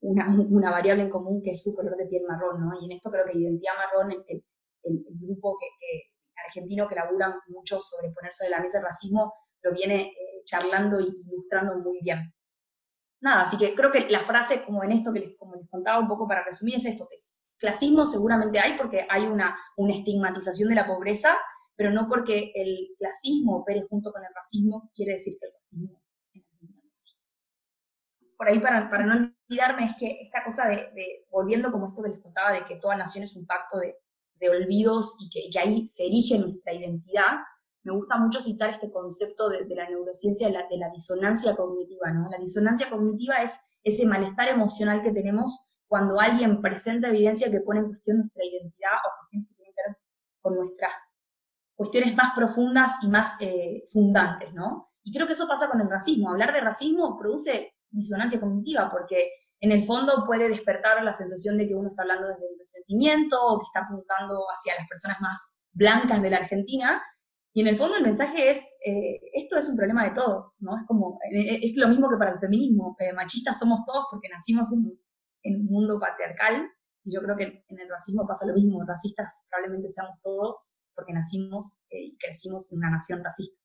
una, 0.00 0.26
una, 0.48 0.70
variable 0.70 1.02
en 1.02 1.10
común 1.10 1.42
que 1.42 1.50
es 1.50 1.62
su 1.62 1.74
color 1.74 1.96
de 1.96 2.06
piel 2.06 2.22
marrón, 2.26 2.60
¿no? 2.60 2.72
Y 2.80 2.86
en 2.86 2.92
esto 2.92 3.10
creo 3.10 3.26
que 3.26 3.36
Identidad 3.36 3.74
Marrón, 3.76 4.12
el, 4.12 4.24
el, 4.28 4.42
el 4.84 5.18
grupo 5.20 5.58
que, 5.60 5.66
que, 5.78 6.00
argentino 6.46 6.88
que 6.88 6.94
laburan 6.94 7.34
mucho 7.48 7.78
sobre 7.80 8.12
poner 8.12 8.32
sobre 8.32 8.50
la 8.50 8.60
mesa 8.60 8.78
el 8.78 8.84
racismo, 8.84 9.34
lo 9.62 9.72
viene 9.72 10.08
eh, 10.08 10.29
charlando 10.50 11.00
y 11.00 11.04
ilustrando 11.26 11.78
muy 11.78 12.00
bien. 12.02 12.32
Nada, 13.20 13.42
así 13.42 13.58
que 13.58 13.74
creo 13.74 13.92
que 13.92 14.08
la 14.08 14.20
frase, 14.20 14.64
como 14.64 14.82
en 14.82 14.92
esto 14.92 15.12
que 15.12 15.20
les, 15.20 15.36
como 15.36 15.54
les 15.54 15.68
contaba 15.68 15.98
un 15.98 16.08
poco 16.08 16.26
para 16.26 16.44
resumir, 16.44 16.76
es 16.76 16.86
esto, 16.86 17.06
que 17.08 17.16
es, 17.16 17.50
clasismo 17.58 18.06
seguramente 18.06 18.58
hay 18.58 18.78
porque 18.78 19.06
hay 19.08 19.26
una, 19.26 19.54
una 19.76 19.92
estigmatización 19.92 20.70
de 20.70 20.74
la 20.74 20.86
pobreza, 20.86 21.36
pero 21.76 21.90
no 21.90 22.08
porque 22.08 22.50
el 22.54 22.88
clasismo 22.98 23.58
opere 23.58 23.82
junto 23.88 24.10
con 24.10 24.22
el 24.22 24.34
racismo, 24.34 24.90
quiere 24.94 25.12
decir 25.12 25.34
que 25.38 25.46
el 25.46 25.52
racismo 25.52 26.00
por 28.40 28.48
ahí 28.48 28.58
para, 28.58 28.88
para 28.88 29.04
no 29.04 29.34
olvidarme 29.50 29.84
es 29.84 29.94
que 29.98 30.22
esta 30.22 30.42
cosa 30.42 30.66
de, 30.66 31.26
volviendo 31.30 31.70
como 31.70 31.88
esto 31.88 32.02
que 32.02 32.08
les 32.08 32.20
contaba, 32.20 32.52
de 32.52 32.64
que 32.64 32.76
toda 32.76 32.96
nación 32.96 33.22
es 33.22 33.36
un 33.36 33.44
pacto 33.44 33.76
de, 33.76 33.96
de 34.36 34.48
olvidos 34.48 35.18
y 35.20 35.28
que, 35.28 35.50
que, 35.52 35.58
ahí 35.58 35.86
se 35.86 36.06
erige 36.06 36.38
nuestra 36.38 36.72
identidad, 36.72 37.36
me 37.82 37.92
gusta 37.92 38.18
mucho 38.18 38.40
citar 38.40 38.70
este 38.70 38.90
concepto 38.90 39.48
de, 39.48 39.66
la 39.74 39.88
neurociencia 39.88 40.48
de 40.48 40.52
la, 40.52 40.90
disonancia 40.90 41.56
cognitiva, 41.56 42.10
¿no? 42.10 42.28
La 42.30 42.38
disonancia 42.38 42.88
cognitiva 42.90 43.36
es 43.36 43.58
ese 43.82 44.06
malestar 44.06 44.48
emocional 44.48 45.02
que 45.02 45.12
tenemos 45.12 45.70
cuando 45.86 46.20
alguien 46.20 46.60
presenta 46.60 47.08
evidencia 47.08 47.50
que 47.50 47.60
pone 47.60 47.80
en 47.80 47.86
cuestión 47.86 48.18
nuestra 48.18 48.44
identidad 48.44 48.98
o 49.04 49.18
cuestiones 49.18 49.48
que 49.48 49.54
tienen 49.54 49.74
que 49.74 49.82
ver 49.88 49.96
con 50.40 50.54
nuestras 50.56 50.92
cuestiones 51.74 52.14
más 52.14 52.34
profundas 52.36 52.98
y 53.02 53.08
más 53.08 53.36
eh, 53.40 53.84
fundantes, 53.90 54.52
¿no? 54.52 54.90
Y 55.02 55.12
creo 55.12 55.26
que 55.26 55.32
eso 55.32 55.48
pasa 55.48 55.68
con 55.68 55.80
el 55.80 55.88
racismo. 55.88 56.30
Hablar 56.30 56.52
de 56.52 56.60
racismo 56.60 57.18
produce 57.18 57.74
disonancia 57.90 58.38
cognitiva, 58.38 58.90
porque 58.90 59.30
en 59.60 59.72
el 59.72 59.84
fondo 59.84 60.24
puede 60.26 60.48
despertar 60.48 61.02
la 61.02 61.12
sensación 61.12 61.58
de 61.58 61.66
que 61.66 61.74
uno 61.74 61.88
está 61.88 62.02
hablando 62.02 62.28
desde 62.28 62.46
el 62.46 62.58
resentimiento 62.58 63.36
o 63.42 63.58
que 63.58 63.64
está 63.64 63.80
apuntando 63.80 64.44
hacia 64.54 64.74
las 64.76 64.88
personas 64.88 65.20
más 65.20 65.60
blancas 65.72 66.22
de 66.22 66.30
la 66.30 66.36
Argentina. 66.38 67.02
Y 67.52 67.62
en 67.62 67.66
el 67.66 67.76
fondo 67.76 67.96
el 67.96 68.02
mensaje 68.02 68.50
es, 68.50 68.76
eh, 68.86 69.20
esto 69.32 69.56
es 69.56 69.68
un 69.68 69.76
problema 69.76 70.04
de 70.04 70.14
todos, 70.14 70.58
¿no? 70.62 70.76
Es 70.78 70.86
como, 70.86 71.18
eh, 71.32 71.58
es 71.62 71.76
lo 71.76 71.88
mismo 71.88 72.08
que 72.08 72.16
para 72.16 72.32
el 72.32 72.38
feminismo, 72.38 72.96
machistas 73.14 73.58
somos 73.58 73.80
todos 73.84 74.04
porque 74.10 74.28
nacimos 74.28 74.72
en, 74.72 75.56
un 75.56 75.66
mundo 75.66 75.98
patriarcal, 75.98 76.68
y 77.02 77.14
yo 77.14 77.22
creo 77.22 77.36
que 77.36 77.64
en 77.66 77.78
el 77.78 77.88
racismo 77.88 78.26
pasa 78.26 78.46
lo 78.46 78.54
mismo, 78.54 78.84
racistas 78.86 79.46
probablemente 79.50 79.88
seamos 79.88 80.20
todos 80.20 80.80
porque 80.94 81.12
nacimos 81.12 81.86
eh, 81.90 82.04
y 82.04 82.16
crecimos 82.18 82.70
en 82.72 82.78
una 82.78 82.90
nación 82.90 83.24
racista. 83.24 83.58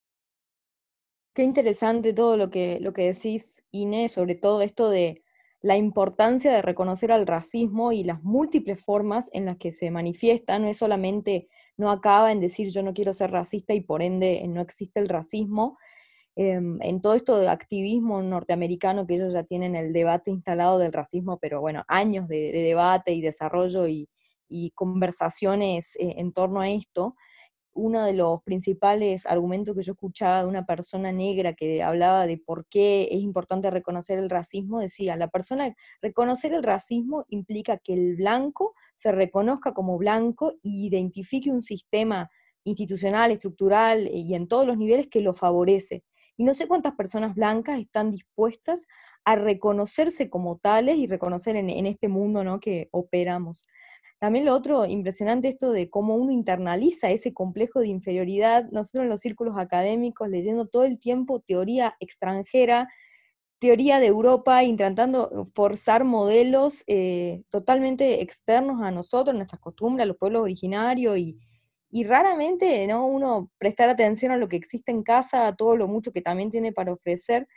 Qué 1.33 1.43
interesante 1.43 2.13
todo 2.13 2.37
lo 2.37 2.49
que, 2.49 2.79
lo 2.79 2.93
que 2.93 3.11
decís, 3.11 3.65
Inés, 3.71 4.13
sobre 4.13 4.35
todo 4.35 4.61
esto 4.61 4.89
de 4.89 5.25
la 5.61 5.75
importancia 5.75 6.53
de 6.53 6.61
reconocer 6.61 7.11
al 7.11 7.27
racismo 7.27 7.91
y 7.91 8.03
las 8.03 8.23
múltiples 8.23 8.81
formas 8.81 9.29
en 9.33 9.45
las 9.45 9.57
que 9.57 9.71
se 9.71 9.91
manifiesta. 9.91 10.59
No 10.59 10.69
es 10.69 10.77
solamente, 10.77 11.49
no 11.77 11.91
acaba 11.91 12.31
en 12.31 12.39
decir 12.39 12.69
yo 12.69 12.83
no 12.83 12.93
quiero 12.93 13.13
ser 13.13 13.31
racista 13.31 13.73
y 13.73 13.81
por 13.81 14.01
ende 14.01 14.43
no 14.47 14.61
existe 14.61 14.99
el 14.99 15.07
racismo. 15.07 15.77
Em, 16.37 16.79
en 16.81 17.01
todo 17.01 17.13
esto 17.15 17.39
de 17.39 17.47
activismo 17.47 18.21
norteamericano, 18.21 19.07
que 19.07 19.15
ellos 19.15 19.33
ya 19.33 19.43
tienen 19.43 19.75
el 19.75 19.93
debate 19.93 20.31
instalado 20.31 20.79
del 20.79 20.91
racismo, 20.91 21.39
pero 21.39 21.61
bueno, 21.61 21.83
años 21.87 22.27
de, 22.27 22.51
debate 22.51 23.13
y 23.13 23.21
desarrollo 23.21 23.87
y, 23.87 24.09
conversaciones 24.73 25.95
eh, 25.97 26.15
en 26.17 26.31
torno 26.31 26.61
a 26.61 26.69
esto, 26.69 27.15
uno 27.75 28.03
de 28.03 28.13
los 28.13 28.41
principales 28.41 29.25
argumentos 29.25 29.75
que 29.75 29.83
yo 29.83 29.91
escuchaba 29.91 30.41
de 30.41 30.47
una 30.47 30.65
persona 30.65 31.11
negra 31.11 31.53
que 31.53 31.83
hablaba 31.83 32.25
de 32.25 32.37
por 32.37 32.65
qué 32.67 33.09
es 33.11 33.19
importante 33.19 33.69
reconocer 33.69 34.17
el 34.17 34.29
racismo, 34.29 34.79
decía, 34.79 35.15
la 35.17 35.27
persona, 35.27 35.75
reconocer 36.01 36.53
el 36.53 36.63
racismo 36.63 37.25
implica 37.29 37.77
que 37.77 37.93
el 37.93 38.15
blanco 38.15 38.73
se 38.95 39.11
reconozca 39.11 39.73
como 39.73 39.97
blanco 39.97 40.53
y 40.63 40.87
identifique 40.87 41.51
un 41.51 41.63
sistema 41.63 42.31
institucional, 42.63 43.31
estructural 43.31 44.09
y 44.11 44.33
en 44.35 44.47
todos 44.47 44.65
los 44.65 44.77
niveles 44.77 45.07
que 45.07 45.21
lo 45.21 45.33
favorece. 45.33 46.03
Y 46.37 46.43
no 46.43 46.53
sé 46.53 46.67
cuántas 46.67 46.95
personas 46.95 47.35
blancas 47.35 47.79
están 47.79 48.11
dispuestas 48.11 48.87
a 49.25 49.35
reconocerse 49.35 50.29
como 50.29 50.57
tales 50.57 50.97
y 50.97 51.07
reconocer 51.07 51.55
en, 51.55 51.69
en 51.69 51.85
este 51.85 52.07
mundo 52.07 52.43
¿no? 52.43 52.59
que 52.59 52.89
operamos. 52.91 53.61
También 54.19 54.45
lo 54.45 54.53
otro 54.53 54.85
impresionante 54.85 55.49
esto 55.49 55.71
de 55.71 55.89
cómo 55.89 56.15
uno 56.15 56.31
internaliza 56.31 57.09
ese 57.11 57.33
complejo 57.33 57.81
de 57.81 57.87
inferioridad, 57.87 58.69
nosotros 58.71 59.03
en 59.03 59.09
los 59.09 59.19
círculos 59.19 59.55
académicos 59.57 60.29
leyendo 60.29 60.67
todo 60.67 60.85
el 60.85 60.99
tiempo 60.99 61.41
teoría 61.41 61.95
extranjera, 61.99 62.87
teoría 63.59 63.99
de 63.99 64.07
Europa, 64.07 64.63
intentando 64.63 65.49
forzar 65.53 66.03
modelos 66.03 66.83
eh, 66.87 67.43
totalmente 67.49 68.21
externos 68.21 68.81
a 68.81 68.91
nosotros, 68.91 69.35
nuestras 69.35 69.61
costumbres, 69.61 70.03
a 70.03 70.07
los 70.07 70.17
pueblos 70.17 70.43
originarios, 70.43 71.17
y, 71.17 71.37
y 71.89 72.03
raramente 72.03 72.85
¿no? 72.87 73.07
uno 73.07 73.49
prestar 73.57 73.89
atención 73.89 74.31
a 74.31 74.37
lo 74.37 74.47
que 74.49 74.57
existe 74.57 74.91
en 74.91 75.03
casa, 75.03 75.47
a 75.47 75.55
todo 75.55 75.75
lo 75.77 75.87
mucho 75.87 76.11
que 76.11 76.21
también 76.21 76.51
tiene 76.51 76.71
para 76.73 76.93
ofrecer. 76.93 77.47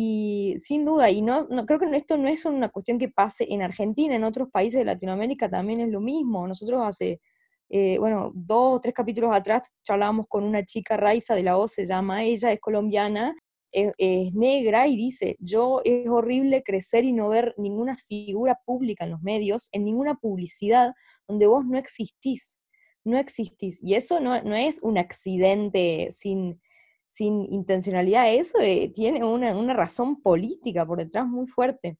Y 0.00 0.54
sin 0.60 0.84
duda, 0.84 1.10
y 1.10 1.22
no, 1.22 1.48
no, 1.50 1.66
creo 1.66 1.80
que 1.80 1.96
esto 1.96 2.16
no 2.16 2.28
es 2.28 2.44
una 2.44 2.68
cuestión 2.68 3.00
que 3.00 3.08
pase 3.08 3.52
en 3.52 3.62
Argentina, 3.62 4.14
en 4.14 4.22
otros 4.22 4.48
países 4.48 4.78
de 4.78 4.84
Latinoamérica 4.84 5.50
también 5.50 5.80
es 5.80 5.88
lo 5.88 6.00
mismo. 6.00 6.46
Nosotros 6.46 6.86
hace, 6.86 7.20
eh, 7.68 7.98
bueno, 7.98 8.30
dos 8.32 8.76
o 8.76 8.80
tres 8.80 8.94
capítulos 8.94 9.34
atrás 9.34 9.74
charlábamos 9.82 10.26
con 10.28 10.44
una 10.44 10.64
chica, 10.64 10.96
Raiza 10.96 11.34
de 11.34 11.42
la 11.42 11.58
O, 11.58 11.66
se 11.66 11.84
llama 11.84 12.22
ella, 12.22 12.52
es 12.52 12.60
colombiana, 12.60 13.34
es, 13.72 13.92
es, 13.98 14.32
negra 14.34 14.86
y 14.86 14.94
dice, 14.94 15.36
yo 15.40 15.80
es 15.84 16.08
horrible 16.08 16.62
crecer 16.62 17.04
y 17.04 17.12
no 17.12 17.28
ver 17.28 17.56
ninguna 17.58 17.96
figura 17.96 18.56
pública 18.64 19.02
en 19.02 19.10
los 19.10 19.22
medios, 19.22 19.68
en 19.72 19.84
ninguna 19.84 20.14
publicidad 20.14 20.92
donde 21.26 21.48
vos 21.48 21.66
no 21.66 21.76
existís, 21.76 22.56
no 23.02 23.18
existís. 23.18 23.82
Y 23.82 23.94
eso 23.94 24.20
no, 24.20 24.40
no 24.42 24.54
es 24.54 24.80
un 24.80 24.96
accidente 24.96 26.10
sin 26.12 26.60
sin 27.08 27.50
intencionalidad, 27.52 28.32
eso 28.32 28.58
eh, 28.60 28.92
tiene 28.94 29.24
una, 29.24 29.74
razón 29.74 30.20
política 30.20 30.86
por 30.86 30.98
detrás 30.98 31.26
muy 31.26 31.46
fuerte. 31.46 31.98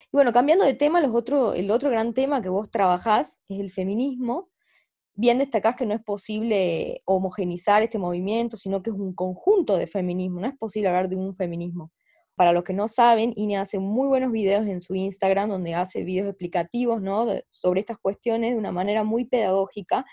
Y 0.00 0.08
bueno, 0.12 0.32
cambiando 0.32 0.64
de 0.64 0.74
tema, 0.74 1.00
los 1.00 1.14
otro, 1.14 1.54
el 1.54 1.70
otro 1.70 1.90
gran 1.90 2.14
tema 2.14 2.42
que 2.42 2.48
vos 2.48 2.70
trabajás 2.70 3.40
es 3.48 3.60
el 3.60 3.70
feminismo. 3.70 4.50
Bien 5.14 5.38
destacás 5.38 5.76
que 5.76 5.86
no 5.86 5.94
es 5.94 6.02
posible 6.02 7.00
homogenizar 7.06 7.82
este 7.82 7.98
movimiento, 7.98 8.56
sino 8.56 8.82
que 8.82 8.90
es 8.90 8.96
un 8.96 9.14
conjunto 9.14 9.76
de 9.76 9.86
feminismo, 9.86 10.40
no 10.40 10.48
es 10.48 10.56
posible 10.56 10.88
hablar 10.88 11.08
de 11.08 11.16
un 11.16 11.34
feminismo. 11.34 11.90
Para 12.36 12.52
los 12.52 12.62
que 12.62 12.72
no 12.72 12.86
saben, 12.86 13.32
Ine 13.34 13.58
hace 13.58 13.80
muy 13.80 14.06
buenos 14.06 14.30
videos 14.30 14.64
en 14.68 14.80
su 14.80 14.94
Instagram, 14.94 15.48
donde 15.50 15.74
hace 15.74 16.04
videos 16.04 16.28
explicativos 16.28 17.02
¿no? 17.02 17.26
sobre 17.50 17.80
estas 17.80 17.98
cuestiones 17.98 18.52
de 18.52 18.58
una 18.58 18.70
manera 18.70 19.02
muy 19.02 19.24
pedagógica. 19.24 20.04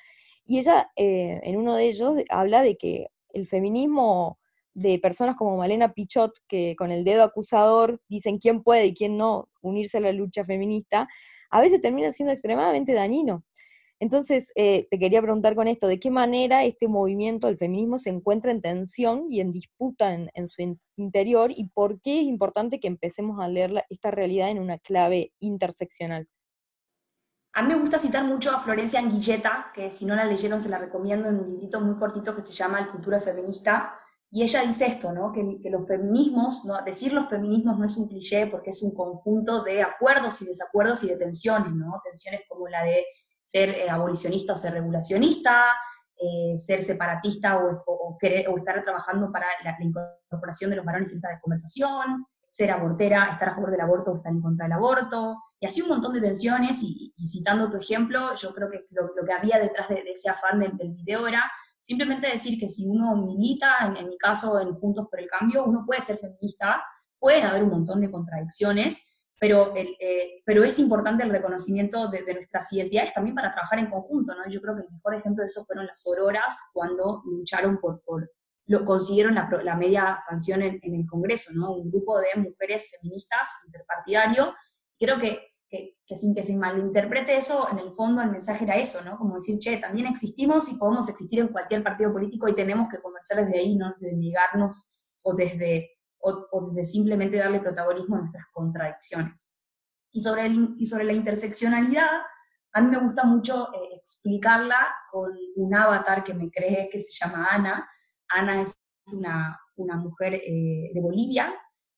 Y 0.43 0.57
ella, 0.57 0.91
eh, 0.95 1.39
en 1.43 1.57
uno 1.57 1.75
de 1.75 1.87
ellos, 1.87 2.15
habla 2.29 2.63
de 2.63 2.77
que 2.77 3.07
el 3.35 3.47
feminismo 3.47 4.39
de 4.73 4.99
personas 4.99 5.35
como 5.35 5.57
Malena 5.57 5.93
Pichot, 5.93 6.33
que 6.47 6.75
con 6.77 6.91
el 6.91 7.03
dedo 7.03 7.23
acusador 7.23 8.01
dicen 8.09 8.37
quién 8.37 8.63
puede 8.63 8.87
y 8.87 8.93
quién 8.93 9.17
no 9.17 9.49
unirse 9.61 9.97
a 9.97 10.01
la 10.01 10.11
lucha 10.11 10.43
feminista, 10.43 11.07
a 11.49 11.61
veces 11.61 11.79
termina 11.81 12.11
siendo 12.11 12.33
extremadamente 12.33 12.93
dañino. 12.93 13.43
Entonces, 14.01 14.51
eh, 14.55 14.87
te 14.91 14.99
quería 14.99 15.21
preguntar 15.21 15.55
con 15.55 15.69
esto, 15.69 15.87
¿de 15.87 15.99
qué 15.99 16.11
manera 16.11 16.65
este 16.65 16.89
movimiento 16.89 17.47
del 17.47 17.57
feminismo 17.57 17.97
se 17.97 18.09
encuentra 18.09 18.51
en 18.51 18.61
tensión 18.61 19.27
y 19.31 19.39
en 19.39 19.53
disputa 19.53 20.13
en, 20.13 20.49
su 20.49 20.77
interior 20.97 21.51
y 21.55 21.69
por 21.69 22.01
qué 22.01 22.19
es 22.19 22.25
importante 22.25 22.79
que 22.81 22.87
empecemos 22.87 23.39
a 23.39 23.47
leer 23.47 23.85
esta 23.89 24.11
realidad 24.11 24.49
en 24.49 24.59
una 24.59 24.79
clave 24.79 25.31
interseccional? 25.39 26.27
A 27.57 27.61
mí 27.61 27.69
me 27.69 27.79
gusta 27.79 27.97
citar 27.97 28.25
mucho 28.25 28.51
a 28.51 28.59
Florencia 28.59 28.99
Anguilleta, 28.99 29.71
que 29.73 29.89
si 29.93 30.05
no 30.05 30.13
la 30.13 30.25
leyeron 30.25 30.59
se 30.59 30.67
la 30.67 30.77
recomiendo 30.77 31.29
en 31.29 31.39
un 31.39 31.51
librito 31.51 31.79
muy 31.79 31.95
cortito 31.95 32.35
que 32.35 32.45
se 32.45 32.53
llama 32.53 32.79
El 32.79 32.87
futuro 32.87 33.21
feminista. 33.21 33.97
Y 34.29 34.43
ella 34.43 34.61
dice 34.63 34.87
esto, 34.87 35.13
¿no? 35.13 35.31
que, 35.31 35.69
los 35.69 35.87
feminismos, 35.87 36.65
¿no? 36.65 36.81
decir 36.81 37.13
los 37.13 37.29
feminismos 37.29 37.79
no 37.79 37.85
es 37.85 37.95
un 37.95 38.09
cliché 38.09 38.47
porque 38.47 38.71
es 38.71 38.83
un 38.83 38.93
conjunto 38.93 39.63
de 39.63 39.81
acuerdos 39.81 40.41
y 40.41 40.45
desacuerdos 40.47 41.01
y 41.05 41.07
de 41.07 41.15
tensiones, 41.15 41.71
¿no? 41.71 42.01
tensiones 42.03 42.41
como 42.49 42.67
la 42.67 42.83
de 42.83 43.05
ser 43.41 43.69
eh, 43.69 43.89
abolicionista 43.89 44.51
o 44.51 44.57
ser 44.57 44.73
regulacionista, 44.73 45.63
eh, 46.17 46.57
ser 46.57 46.81
separatista 46.81 47.57
o, 47.57 48.17
estar 48.57 48.83
trabajando 48.83 49.31
para 49.31 49.47
la, 49.63 49.77
incorporación 49.79 50.71
de 50.71 50.75
los 50.75 50.85
varones 50.85 51.09
en 51.13 51.19
esta 51.19 51.39
conversación, 51.39 52.25
ser 52.49 52.71
abortera, 52.71 53.29
estar 53.31 53.47
a 53.47 53.55
favor 53.55 53.71
del 53.71 53.79
aborto 53.79 54.11
o 54.11 54.17
estar 54.17 54.33
en 54.33 54.41
contra 54.41 54.65
del 54.65 54.73
aborto, 54.73 55.37
Y 55.59 55.65
así 55.65 55.81
un 55.81 55.89
montón 55.89 56.13
de 56.13 56.21
tensiones, 56.21 56.81
y, 56.83 57.13
citando 57.25 57.69
tu 57.69 57.77
ejemplo, 57.77 58.35
yo 58.35 58.53
creo 58.53 58.69
que 58.69 58.85
lo, 58.91 59.09
que 59.25 59.33
había 59.33 59.57
detrás 59.57 59.89
de, 59.89 60.03
ese 60.07 60.29
afán 60.29 60.59
del, 60.59 60.75
del, 60.77 60.93
video 60.93 61.27
era 61.27 61.43
simplemente 61.79 62.27
decir 62.27 62.59
que 62.59 62.67
si 62.67 62.87
uno 62.87 63.15
milita, 63.15 63.93
en, 63.97 64.07
mi 64.07 64.17
caso 64.17 64.59
en 64.59 64.73
Juntos 64.73 65.07
por 65.09 65.19
el 65.19 65.27
Cambio, 65.27 65.65
uno 65.65 65.83
puede 65.85 66.01
ser 66.01 66.17
feminista, 66.17 66.83
pueden 67.19 67.45
haber 67.45 67.63
un 67.63 67.69
montón 67.69 68.01
de 68.01 68.11
contradicciones, 68.11 69.01
pero, 69.39 69.75
eh, 69.75 70.41
pero 70.45 70.63
es 70.63 70.79
importante 70.79 71.23
el 71.23 71.29
reconocimiento 71.29 72.07
de, 72.07 72.21
nuestras 72.33 72.71
identidades 72.73 73.13
también 73.13 73.35
para 73.35 73.51
trabajar 73.51 73.79
en 73.79 73.89
conjunto, 73.89 74.33
¿no? 74.33 74.49
Yo 74.49 74.61
creo 74.61 74.75
que 74.75 74.81
el 74.81 74.91
mejor 74.91 75.15
ejemplo 75.15 75.41
de 75.41 75.47
eso 75.47 75.65
fueron 75.65 75.85
las 75.85 76.05
auroras 76.07 76.69
cuando 76.73 77.21
lucharon 77.25 77.77
por, 77.79 78.01
por 78.03 78.31
lo 78.67 78.83
consiguieron 78.83 79.35
la, 79.35 79.47
la 79.63 79.75
media 79.75 80.17
sanción 80.25 80.61
en, 80.61 80.79
en, 80.81 80.95
el 80.95 81.05
Congreso, 81.05 81.51
¿no? 81.53 81.73
Un 81.73 81.91
grupo 81.91 82.17
de 82.19 82.41
mujeres 82.41 82.89
feministas 82.89 83.51
interpartidario. 83.67 84.55
Creo 84.97 85.19
que 85.19 85.55
que, 85.69 86.15
sin 86.15 86.33
que 86.33 86.43
se 86.43 86.55
malinterprete 86.55 87.35
eso, 87.35 87.67
en 87.71 87.79
el 87.79 87.91
fondo 87.91 88.21
el 88.21 88.31
mensaje 88.31 88.63
era 88.63 88.75
eso, 88.75 89.03
¿no? 89.03 89.17
Como 89.17 89.35
decir, 89.35 89.57
che, 89.59 89.77
también 89.77 90.07
existimos 90.07 90.69
y 90.69 90.77
podemos 90.77 91.09
existir 91.09 91.39
en 91.39 91.49
cualquier 91.49 91.83
partido 91.83 92.11
político 92.11 92.47
y 92.47 92.55
tenemos 92.55 92.89
que 92.89 93.01
conversar 93.01 93.43
desde 93.43 93.59
ahí, 93.59 93.75
no 93.75 93.93
desde 93.99 94.15
negarnos 94.15 95.01
o 95.23 95.33
desde, 95.33 95.91
o, 96.19 96.67
desde 96.67 96.83
simplemente 96.83 97.37
darle 97.37 97.59
protagonismo 97.59 98.15
a 98.15 98.19
nuestras 98.19 98.45
contradicciones. 98.53 99.59
Y 100.11 100.21
sobre, 100.21 100.45
el, 100.45 100.75
y 100.77 100.85
sobre 100.85 101.03
la 101.03 101.13
interseccionalidad, 101.13 102.09
a 102.73 102.81
mí 102.81 102.89
me 102.89 103.03
gusta 103.03 103.23
mucho 103.23 103.73
eh, 103.73 103.95
explicarla 103.95 104.77
con 105.11 105.31
un 105.55 105.73
avatar 105.73 106.23
que 106.23 106.33
me 106.33 106.49
cree 106.49 106.89
que 106.91 106.99
se 106.99 107.11
llama 107.13 107.47
Ana. 107.49 107.89
Ana 108.29 108.61
es 108.61 108.77
una, 109.13 109.59
una 109.75 109.97
mujer 109.97 110.35
eh, 110.35 110.91
de 110.93 111.01
Bolivia, 111.01 111.53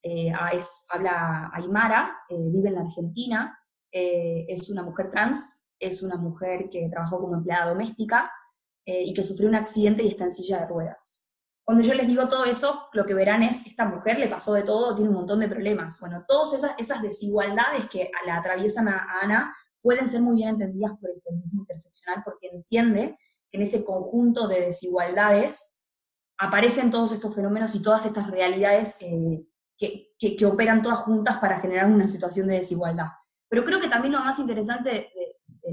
eh, 0.10 0.34
es, 0.54 0.86
habla 0.90 1.50
aymara, 1.54 2.18
vive 2.30 2.70
en 2.70 2.76
la 2.76 2.82
Argentina, 2.82 3.58
eh, 3.92 4.46
es 4.48 4.70
una 4.70 4.84
mujer 4.84 5.12
trans, 5.12 5.66
es 5.80 6.02
una 6.02 6.16
mujer 6.16 6.70
que 6.70 6.90
trabajó 6.90 7.20
como 7.20 7.36
empleada 7.36 7.70
doméstica 7.70 8.32
eh, 8.86 9.04
y 9.04 9.14
que 9.14 9.24
sufrió 9.24 9.50
un 9.50 9.56
accidente 9.56 10.04
y 10.04 10.10
está 10.10 10.24
en 10.24 10.32
silla 10.32 10.60
de 10.60 10.68
ruedas. 10.68 11.34
Cuando 11.66 11.84
yo 11.84 11.94
les 11.94 12.08
digo 12.08 12.30
todo 12.30 12.46
eso, 12.46 12.88
lo 12.94 13.06
que 13.06 13.14
verán 13.14 13.44
es, 13.44 13.68
esta 13.68 13.86
mujer 13.86 14.18
le 14.18 14.30
pasó 14.30 14.54
de 14.54 14.64
todo, 14.64 14.96
tiene 14.96 15.10
un 15.10 15.16
montón 15.18 15.42
de 15.42 15.50
problemas. 15.50 16.00
Bueno, 16.00 16.24
todas 16.26 16.54
esas, 16.54 16.80
esas 16.80 17.02
desigualdades 17.02 17.90
que 17.90 18.10
la 18.26 18.38
atraviesan 18.38 18.88
a, 18.88 19.06
Ana 19.22 19.54
pueden 19.82 20.08
ser 20.08 20.22
muy 20.22 20.38
bien 20.38 20.50
entendidas 20.50 20.94
por 21.00 21.10
el 21.10 21.22
feminismo 21.22 21.62
interseccional 21.62 22.22
porque 22.24 22.48
entiende 22.48 23.18
que 23.52 23.58
en 23.58 23.64
ese 23.64 23.84
conjunto 23.84 24.48
de 24.48 24.62
desigualdades 24.62 25.78
aparecen 26.38 26.92
todos 26.92 27.12
estos 27.12 27.36
fenómenos 27.36 27.76
y 27.76 27.82
todas 27.82 28.06
estas 28.06 28.32
realidades 28.32 28.98
eh, 29.02 29.46
que, 29.78 30.14
que, 30.18 30.36
que, 30.36 30.46
operan 30.46 30.82
todas 30.82 31.00
juntas 31.00 31.38
para 31.38 31.60
generar 31.60 31.86
una 31.86 32.08
situación 32.08 32.48
de 32.48 32.56
desigualdad. 32.56 33.08
Pero 33.50 33.64
creo 33.64 33.80
que 33.80 33.88
también 33.88 34.14
lo 34.14 34.20
más 34.20 34.40
interesante 34.40 34.90
de, 34.90 35.12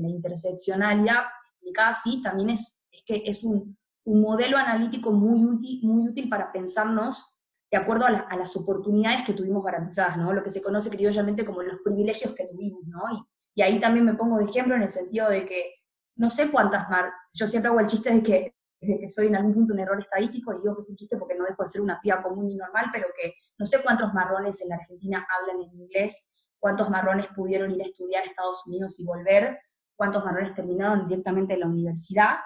la 0.01 0.09
interseccionalidad, 0.09 1.23
explicada 1.47 1.91
así, 1.91 2.21
también 2.21 2.51
es, 2.51 2.85
es 2.91 3.03
que 3.07 3.23
es 3.25 3.45
un, 3.45 3.79
un, 4.05 4.21
modelo 4.21 4.57
analítico 4.57 5.13
muy 5.13 5.45
útil, 5.45 5.81
muy 5.85 6.09
útil 6.09 6.29
para 6.29 6.51
pensarnos 6.51 7.39
de 7.71 7.79
acuerdo 7.79 8.05
a, 8.05 8.09
a, 8.09 8.37
las 8.37 8.57
oportunidades 8.57 9.23
que 9.23 9.35
tuvimos 9.35 9.65
garantizadas, 9.65 10.17
¿no? 10.17 10.33
Lo 10.33 10.43
que 10.43 10.51
se 10.51 10.63
conoce 10.63 10.91
criollamente 10.91 11.45
como 11.45 11.63
los 11.63 11.79
privilegios 11.85 12.35
que 12.35 12.47
tuvimos, 12.47 12.85
¿no? 12.87 13.03
Y, 13.13 13.25
y 13.55 13.63
ahí 13.63 13.79
también 13.79 14.05
me 14.05 14.15
pongo 14.15 14.39
de 14.39 14.45
ejemplo 14.45 14.75
en 14.75 14.83
el 14.83 14.89
sentido 14.89 15.29
de 15.29 15.47
que 15.47 15.75
no 16.17 16.31
sé 16.31 16.51
cuántas 16.51 16.89
más, 16.89 17.13
yo 17.33 17.47
siempre 17.47 17.71
hago 17.71 17.81
el 17.81 17.87
chiste 17.87 18.13
de 18.13 18.23
que, 18.23 18.55
de 18.81 19.01
que 19.01 19.09
soy 19.09 19.29
en 19.29 19.37
algún 19.37 19.55
punto 19.55 19.73
un 19.73 19.81
error 19.81 20.01
estadístico, 20.01 20.53
y 20.53 20.61
digo 20.61 20.75
que 20.75 20.81
es 20.81 20.91
un 20.91 20.97
chiste 20.97 21.17
porque 21.17 21.35
no 21.35 21.45
dejo 21.45 21.63
de 21.63 21.67
ser 21.67 21.81
una 21.81 22.01
piba 22.01 22.23
común 22.23 22.51
y 22.51 22.57
normal, 22.57 22.87
pero 22.93 23.07
que 23.17 23.35
no 23.59 23.65
sé 23.65 23.83
cuántos 23.83 24.13
marrones 24.13 24.61
en 24.63 24.69
la 24.69 24.77
Argentina 24.77 25.27
hablan 25.31 25.61
en 25.61 25.73
inglés 25.81 26.35
cuántos 26.65 26.89
marrones 26.89 27.27
pudieron 27.37 27.71
ir 27.73 27.83
a 27.83 27.85
estudiar 27.85 28.23
a 28.23 28.27
Estados 28.27 28.67
Unidos 28.67 28.99
y 28.99 29.05
volver, 29.05 29.61
cuántos 29.97 30.25
marrones 30.25 30.55
terminaron 30.55 31.07
directamente 31.07 31.53
en 31.53 31.61
la 31.61 31.67
universidad 31.67 32.37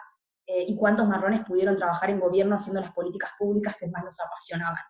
eh, 0.44 0.64
y 0.66 0.76
cuántos 0.76 1.06
marrones 1.06 1.44
pudieron 1.44 1.76
trabajar 1.76 2.11
en 2.11 2.18
gobierno 2.18 2.56
haciendo 2.56 2.81
las 2.81 2.90
políticas 2.90 3.31
públicas 3.38 3.76
que 3.79 3.87
más 3.87 4.02
los 4.02 4.18
apasionaban. 4.18 4.83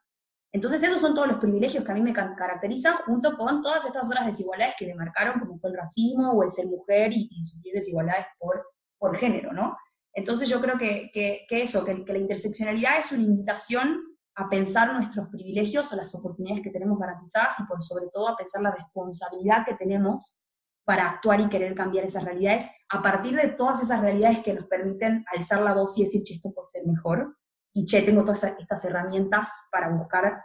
Entonces 0.50 0.82
esos 0.82 1.02
son 1.02 1.14
todos 1.14 1.28
los 1.28 1.36
privilegios 1.36 1.84
que 1.84 1.92
a 1.92 1.94
mí 1.94 2.00
me 2.00 2.14
caracterizan 2.14 2.94
junto 3.04 3.36
con 3.36 3.60
todas 3.60 3.84
estas 3.84 4.06
otras 4.06 4.24
desigualdades 4.24 4.76
que 4.78 4.86
demarcaron, 4.86 5.38
como 5.40 5.58
fue 5.58 5.68
el 5.68 5.76
racismo 5.76 6.32
o 6.32 6.42
el 6.42 6.48
ser 6.48 6.64
mujer 6.64 7.12
y, 7.12 7.28
sufrir 7.44 7.74
desigualdades 7.74 8.24
por, 8.38 8.66
por 8.96 9.14
género, 9.18 9.52
¿no? 9.52 9.76
Entonces 10.18 10.48
yo 10.48 10.60
creo 10.60 10.76
que, 10.76 11.10
que, 11.12 11.46
eso, 11.62 11.84
que, 11.84 11.94
la 11.94 12.18
interseccionalidad 12.18 12.98
es 12.98 13.12
una 13.12 13.22
invitación 13.22 14.00
a 14.34 14.48
pensar 14.48 14.92
nuestros 14.92 15.28
privilegios 15.28 15.92
o 15.92 15.96
las 15.96 16.12
oportunidades 16.14 16.62
que 16.62 16.70
tenemos 16.70 16.98
garantizadas 16.98 17.58
y 17.60 17.64
por 17.64 17.80
sobre 17.80 18.08
todo 18.12 18.28
a 18.28 18.36
pensar 18.36 18.62
la 18.62 18.72
responsabilidad 18.72 19.64
que 19.64 19.74
tenemos 19.74 20.44
para 20.84 21.08
actuar 21.08 21.40
y 21.40 21.48
querer 21.48 21.74
cambiar 21.74 22.04
esas 22.04 22.24
realidades 22.24 22.68
a 22.88 23.00
partir 23.00 23.36
de 23.36 23.48
todas 23.48 23.80
esas 23.80 24.00
realidades 24.00 24.40
que 24.40 24.54
nos 24.54 24.64
permiten 24.66 25.24
alzar 25.32 25.60
la 25.60 25.74
voz 25.74 25.96
y 25.98 26.02
decir, 26.02 26.22
che, 26.24 26.34
esto 26.34 26.52
puede 26.52 26.66
ser 26.66 26.86
mejor, 26.86 27.36
y 27.72 27.84
che, 27.84 28.02
tengo 28.02 28.22
todas 28.22 28.42
estas 28.42 28.84
herramientas 28.84 29.68
para 29.70 29.90
buscar 29.90 30.42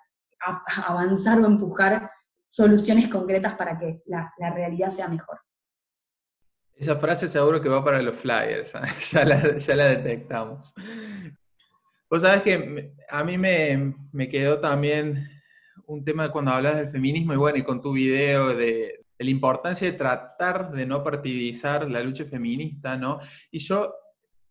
avanzar 0.85 1.39
o 1.39 1.47
empujar 1.47 2.11
soluciones 2.47 3.07
concretas 3.07 3.55
para 3.55 3.79
que 3.79 4.03
la, 4.05 4.31
la, 4.37 4.51
realidad 4.51 4.91
sea 4.91 5.07
mejor. 5.07 5.39
Esa 6.75 6.95
frase 6.95 7.27
seguro 7.27 7.61
que 7.61 7.69
va 7.69 7.83
para 7.83 8.01
los 8.01 8.17
flyers, 8.17 8.73
ya 9.11 9.25
la, 9.25 9.57
ya 9.57 9.75
la 9.75 9.85
detectamos. 9.89 10.73
Vos 12.09 12.21
sabés 12.21 12.43
que 12.43 12.93
a 13.09 13.23
mí 13.23 13.37
me, 13.39 14.29
quedó 14.29 14.59
también 14.59 15.27
un 15.87 16.03
tema 16.05 16.31
cuando 16.31 16.51
hablas 16.51 16.77
del 16.77 16.91
feminismo 16.91 17.33
y 17.33 17.37
bueno, 17.37 17.57
y 17.57 17.63
con 17.63 17.81
tu 17.81 17.91
video 17.91 18.55
de, 18.55 19.03
la 19.17 19.29
importancia 19.31 19.89
de 19.89 19.97
tratar 19.97 20.71
de 20.71 20.85
no 20.85 21.03
partidizar 21.03 21.89
la 21.89 22.01
lucha 22.01 22.25
feminista, 22.25 22.97
¿no? 22.97 23.19
Y 23.49 23.59
yo, 23.59 23.95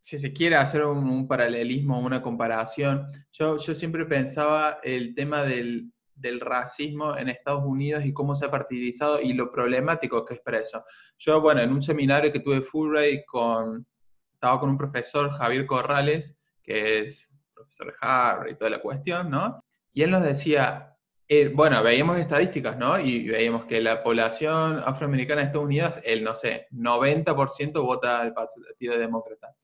si 0.00 0.18
se 0.18 0.32
quiere 0.32 0.56
hacer 0.56 0.84
un, 0.84 1.28
paralelismo, 1.28 2.00
una 2.00 2.20
comparación, 2.20 3.06
yo, 3.30 3.56
yo 3.58 3.74
siempre 3.76 4.06
pensaba 4.06 4.78
el 4.82 5.14
tema 5.14 5.44
del, 5.44 5.92
racismo 6.40 7.16
en 7.16 7.28
Estados 7.28 7.64
Unidos 7.64 8.04
y 8.04 8.12
cómo 8.12 8.34
se 8.34 8.46
ha 8.46 8.50
partidizado 8.50 9.20
y 9.20 9.32
lo 9.32 9.50
problemático 9.50 10.24
que 10.24 10.34
es 10.34 10.40
para 10.40 10.60
eso. 10.60 10.84
Yo, 11.18 11.40
bueno, 11.40 11.60
en 11.60 11.72
un 11.72 11.82
seminario 11.82 12.32
que 12.32 12.40
tuve 12.40 12.62
Fulbright 12.62 13.24
con, 13.26 13.86
estaba 14.32 14.60
con 14.60 14.70
un 14.70 14.78
profesor, 14.78 15.30
Javier 15.32 15.66
Corrales, 15.66 16.34
que 16.62 17.00
es 17.00 17.28
profesor 17.54 17.94
Harvard 18.00 18.50
y 18.50 18.54
toda 18.56 18.70
la 18.70 18.80
cuestión, 18.80 19.30
¿no? 19.30 19.64
Y 19.92 20.02
él 20.02 20.10
nos 20.10 20.22
decía, 20.22 20.92
eh, 21.28 21.48
bueno, 21.48 21.82
veíamos 21.82 22.18
estadísticas, 22.18 22.76
¿no? 22.76 22.98
Y 22.98 23.28
veíamos 23.28 23.64
que 23.64 23.80
la 23.80 24.02
población 24.02 24.82
afroamericana 24.84 25.40
de 25.40 25.46
Estados 25.46 25.66
Unidos, 25.66 26.00
el, 26.04 26.22
no 26.24 26.34
sé, 26.34 26.66
90% 26.72 27.82
vota 27.82 28.20
al 28.20 28.34
Partido 28.34 28.98
Demócrata. 28.98 29.54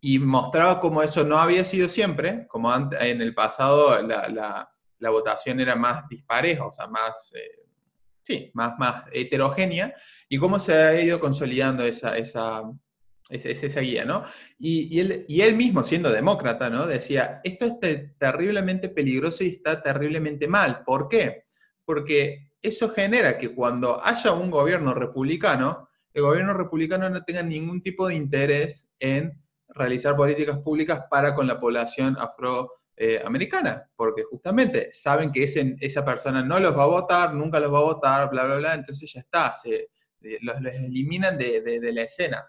Y 0.00 0.18
mostraba 0.18 0.80
cómo 0.80 1.02
eso 1.02 1.24
no 1.24 1.38
había 1.38 1.64
sido 1.64 1.88
siempre, 1.88 2.46
como 2.46 2.72
en 2.74 3.22
el 3.22 3.34
pasado 3.34 4.00
la, 4.02 4.70
la 4.98 5.10
votación 5.10 5.60
era 5.60 5.76
más 5.76 6.08
dispareja, 6.08 6.66
o 6.66 6.72
sea, 6.72 6.86
más, 6.86 7.30
eh, 7.34 7.66
sí, 8.22 8.50
más, 8.54 8.78
más 8.78 9.04
heterogénea, 9.12 9.94
y 10.28 10.38
cómo 10.38 10.58
se 10.58 10.74
ha 10.74 11.00
ido 11.00 11.20
consolidando 11.20 11.84
esa, 11.84 12.16
esa, 12.16 12.62
es, 13.28 13.44
esa 13.44 13.80
guía, 13.80 14.04
¿no? 14.04 14.24
Y, 14.58 14.98
él, 15.00 15.24
y, 15.28 15.40
él, 15.40 15.54
mismo, 15.54 15.82
siendo 15.82 16.10
demócrata, 16.10 16.70
¿no? 16.70 16.86
Decía, 16.86 17.40
esto 17.44 17.78
es 17.82 18.18
terriblemente 18.18 18.88
peligroso 18.88 19.44
y 19.44 19.48
está 19.48 19.82
terriblemente 19.82 20.46
mal. 20.46 20.82
¿Por 20.84 21.08
qué? 21.08 21.44
Porque 21.84 22.52
eso 22.62 22.90
genera 22.90 23.38
que 23.38 23.54
cuando 23.54 24.02
haya 24.04 24.32
un 24.32 24.50
gobierno 24.50 24.94
republicano, 24.94 25.88
el 26.12 26.22
gobierno 26.22 26.54
republicano 26.54 27.08
no 27.10 27.22
tenga 27.24 27.42
ningún 27.42 27.82
tipo 27.82 28.08
de 28.08 28.14
interés 28.14 28.88
en 28.98 29.38
realizar 29.68 30.16
políticas 30.16 30.58
públicas 30.58 31.04
para 31.10 31.34
con 31.34 31.46
la 31.46 31.58
población 31.58 32.16
afroamericana, 32.96 33.90
porque 33.96 34.22
justamente 34.24 34.90
saben 34.92 35.32
que 35.32 35.44
esa 35.44 36.04
persona 36.04 36.42
no 36.42 36.60
los 36.60 36.76
va 36.76 36.84
a 36.84 36.86
votar, 36.86 37.34
nunca 37.34 37.58
los 37.60 37.72
va 37.72 37.78
a 37.78 37.82
votar, 37.82 38.30
bla, 38.30 38.44
bla, 38.44 38.56
bla, 38.56 38.74
entonces 38.74 39.12
ya 39.12 39.20
está, 39.20 39.52
se, 39.52 39.90
los, 40.40 40.56
eliminan 40.58 41.36
de, 41.36 41.60
de 41.60 41.92
la 41.92 42.02
escena 42.02 42.44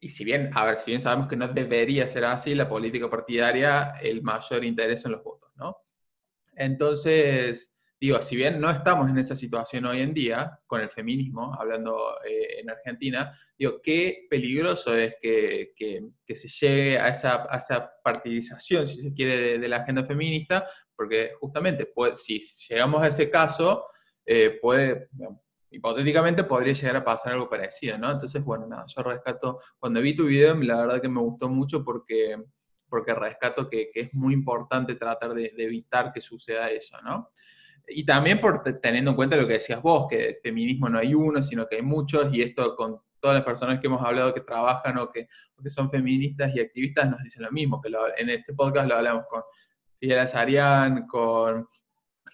y 0.00 0.08
si 0.08 0.24
bien, 0.24 0.50
a 0.54 0.64
ver, 0.66 0.78
si 0.78 0.90
bien 0.90 1.00
sabemos 1.00 1.28
que 1.28 1.36
no 1.36 1.48
debería 1.48 2.06
ser 2.06 2.24
así, 2.24 2.54
la 2.54 2.68
política 2.68 3.08
partidaria, 3.08 3.94
el 4.02 4.22
mayor 4.22 4.64
interés 4.64 5.04
en 5.04 5.12
los 5.12 5.22
votos, 5.24 5.50
¿no? 5.56 5.78
Entonces, 6.54 7.74
digo, 8.00 8.20
si 8.20 8.36
bien 8.36 8.60
no 8.60 8.70
estamos 8.70 9.10
en 9.10 9.18
esa 9.18 9.34
situación 9.34 9.86
hoy 9.86 10.00
en 10.00 10.12
día, 10.12 10.58
con 10.66 10.80
el 10.80 10.90
feminismo, 10.90 11.54
hablando 11.58 12.16
eh, 12.24 12.60
en 12.60 12.70
Argentina, 12.70 13.38
digo, 13.58 13.80
qué 13.82 14.26
peligroso 14.28 14.94
es 14.94 15.16
que, 15.20 15.72
que, 15.76 16.36
se 16.36 16.48
llegue 16.48 16.98
a 16.98 17.08
esa, 17.08 17.46
a 17.48 17.56
esa, 17.56 17.90
partidización, 18.02 18.86
si 18.86 19.02
se 19.02 19.12
quiere, 19.12 19.58
de, 19.58 19.68
la 19.68 19.78
agenda 19.78 20.04
feminista, 20.04 20.66
porque 20.94 21.32
justamente, 21.40 21.86
pues, 21.86 22.22
si 22.22 22.40
llegamos 22.68 23.02
a 23.02 23.08
ese 23.08 23.30
caso, 23.30 23.86
eh, 24.24 24.58
puede, 24.60 25.08
hipotéticamente 25.70 26.44
podría 26.44 26.72
llegar 26.72 26.96
a 26.96 27.04
pasar 27.04 27.32
algo 27.32 27.48
parecido, 27.48 27.98
¿no? 27.98 28.10
Entonces, 28.10 28.42
bueno, 28.42 28.66
nada, 28.66 28.84
yo 28.86 29.02
rescato, 29.02 29.60
cuando 29.78 30.00
vi 30.00 30.14
tu 30.14 30.26
video, 30.26 30.54
la 30.56 30.78
verdad 30.78 31.02
que 31.02 31.08
me 31.08 31.20
gustó 31.20 31.48
mucho 31.48 31.84
porque, 31.84 32.36
porque 32.88 33.14
rescato 33.14 33.68
que, 33.68 33.90
es 33.94 34.14
muy 34.14 34.34
importante 34.34 34.94
tratar 34.94 35.34
de, 35.34 35.52
evitar 35.56 36.12
que 36.12 36.20
suceda 36.20 36.70
eso, 36.70 37.00
¿no? 37.02 37.30
Y 37.88 38.04
también 38.04 38.40
por 38.40 38.62
teniendo 38.80 39.10
en 39.12 39.16
cuenta 39.16 39.36
lo 39.36 39.46
que 39.46 39.54
decías 39.54 39.80
vos, 39.80 40.06
que 40.08 40.28
el 40.28 40.36
feminismo 40.42 40.88
no 40.88 40.98
hay 40.98 41.14
uno, 41.14 41.42
sino 41.42 41.66
que 41.66 41.76
hay 41.76 41.82
muchos, 41.82 42.32
y 42.32 42.42
esto 42.42 42.74
con 42.76 43.00
todas 43.20 43.36
las 43.36 43.44
personas 43.44 43.80
que 43.80 43.86
hemos 43.86 44.04
hablado 44.04 44.34
que 44.34 44.40
trabajan 44.40 44.98
o 44.98 45.10
que, 45.10 45.28
que 45.62 45.70
son 45.70 45.90
feministas 45.90 46.54
y 46.54 46.60
activistas 46.60 47.10
nos 47.10 47.22
dicen 47.22 47.42
lo 47.42 47.50
mismo, 47.50 47.80
que 47.80 47.90
en 48.18 48.30
este 48.30 48.54
podcast 48.54 48.88
lo 48.88 48.96
hablamos 48.96 49.24
con 49.28 49.42
Fidel 49.98 50.20
Azarian, 50.20 51.06
con 51.06 51.68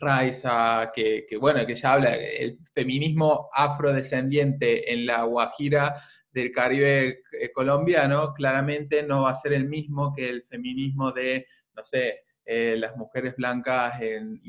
Raiza, 0.01 0.91
que, 0.95 1.27
que, 1.29 1.37
bueno, 1.37 1.65
que 1.67 1.75
ya 1.75 1.93
habla, 1.93 2.15
el 2.15 2.59
feminismo 2.75 3.49
afrodescendiente 3.55 4.93
en 4.93 5.07
la 5.07 5.23
Guajira 5.25 5.95
del 6.33 6.51
Caribe 6.51 7.23
eh, 7.33 7.53
colombiano 7.53 8.33
claramente 8.35 9.03
no 9.03 9.23
va 9.23 9.31
a 9.31 9.35
ser 9.35 9.53
el 9.53 9.69
mismo 9.69 10.13
que 10.15 10.29
el 10.29 10.45
feminismo 10.45 11.13
de, 11.13 11.47
no 11.77 11.85
sé, 11.85 12.21
eh, 12.45 12.75
las 12.79 12.97
mujeres 12.97 13.37
blancas 13.37 14.01
en, 14.01 14.41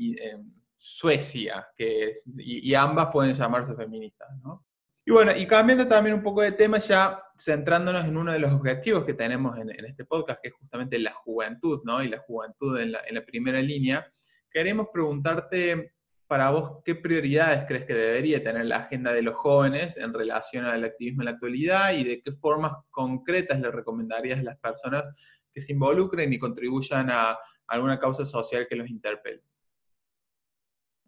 Suecia, 0.86 1.66
que 1.78 2.12
y, 2.36 2.74
ambas 2.74 3.08
pueden 3.10 3.34
llamarse 3.34 3.74
feministas, 3.74 4.28
¿no? 4.42 4.66
Y 5.06 5.12
bueno, 5.12 5.34
y 5.34 5.46
cambiando 5.46 5.88
también 5.88 6.16
un 6.16 6.22
poco 6.22 6.42
de 6.42 6.52
tema, 6.52 6.78
ya 6.78 7.22
centrándonos 7.38 8.04
en 8.04 8.18
uno 8.18 8.32
de 8.32 8.38
los 8.38 8.52
objetivos 8.52 9.04
que 9.04 9.14
tenemos 9.14 9.56
en, 9.56 9.70
este 9.86 10.04
podcast, 10.04 10.42
que 10.42 10.48
es 10.48 10.54
justamente 10.54 10.98
la 10.98 11.14
juventud, 11.14 11.80
¿no? 11.84 12.02
Y 12.02 12.08
la 12.08 12.18
juventud 12.18 12.78
en 12.78 12.92
la, 12.92 13.00
en 13.06 13.14
la 13.14 13.24
primera 13.24 13.62
línea, 13.62 14.06
queremos 14.50 14.88
preguntarte 14.92 15.94
para 16.26 16.50
vos, 16.50 16.82
¿qué 16.84 16.94
prioridades 16.94 17.64
crees 17.66 17.86
que 17.86 17.94
debería 17.94 18.44
tener 18.44 18.66
la 18.66 18.80
agenda 18.80 19.10
de 19.14 19.22
los 19.22 19.36
jóvenes 19.36 19.96
en 19.96 20.12
relación 20.12 20.66
al 20.66 20.84
activismo 20.84 21.22
en 21.22 21.26
la 21.26 21.30
actualidad 21.30 21.94
y 21.94 22.04
de 22.04 22.20
qué 22.20 22.32
formas 22.32 22.72
concretas 22.90 23.58
le 23.58 23.70
recomendarías 23.70 24.40
a 24.40 24.42
las 24.42 24.58
personas 24.58 25.10
que 25.50 25.62
se 25.62 25.72
involucren 25.72 26.30
y 26.30 26.38
contribuyan 26.38 27.08
a 27.10 27.38
alguna 27.68 27.98
causa 27.98 28.26
social 28.26 28.66
que 28.68 28.76
los 28.76 28.90
interpele? 28.90 29.42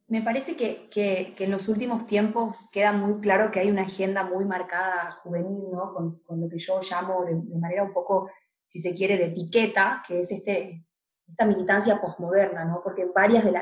Me 0.08 0.22
parece 0.22 0.56
que, 0.56 0.88
que, 0.88 1.34
en 1.36 1.50
los 1.50 1.68
últimos 1.68 2.06
tiempos 2.06 2.68
queda 2.70 2.92
muy 2.92 3.20
claro 3.20 3.50
que 3.50 3.60
hay 3.60 3.70
una 3.70 3.82
agenda 3.82 4.22
muy 4.22 4.44
marcada 4.44 5.18
juvenil, 5.22 5.68
¿no? 5.72 5.92
con, 5.92 6.20
con 6.20 6.40
lo 6.40 6.48
que 6.48 6.58
yo 6.58 6.80
llamo 6.80 7.24
de, 7.24 7.34
de, 7.34 7.58
manera 7.58 7.82
un 7.82 7.92
poco, 7.92 8.30
si 8.64 8.78
se 8.78 8.94
quiere, 8.94 9.16
de 9.16 9.26
etiqueta, 9.26 10.02
que 10.06 10.20
es 10.20 10.30
este, 10.30 10.86
esta 11.26 11.44
militancia 11.44 12.00
posmoderna, 12.00 12.64
¿no? 12.64 12.80
porque 12.82 13.06
varias 13.14 13.44
de, 13.44 13.52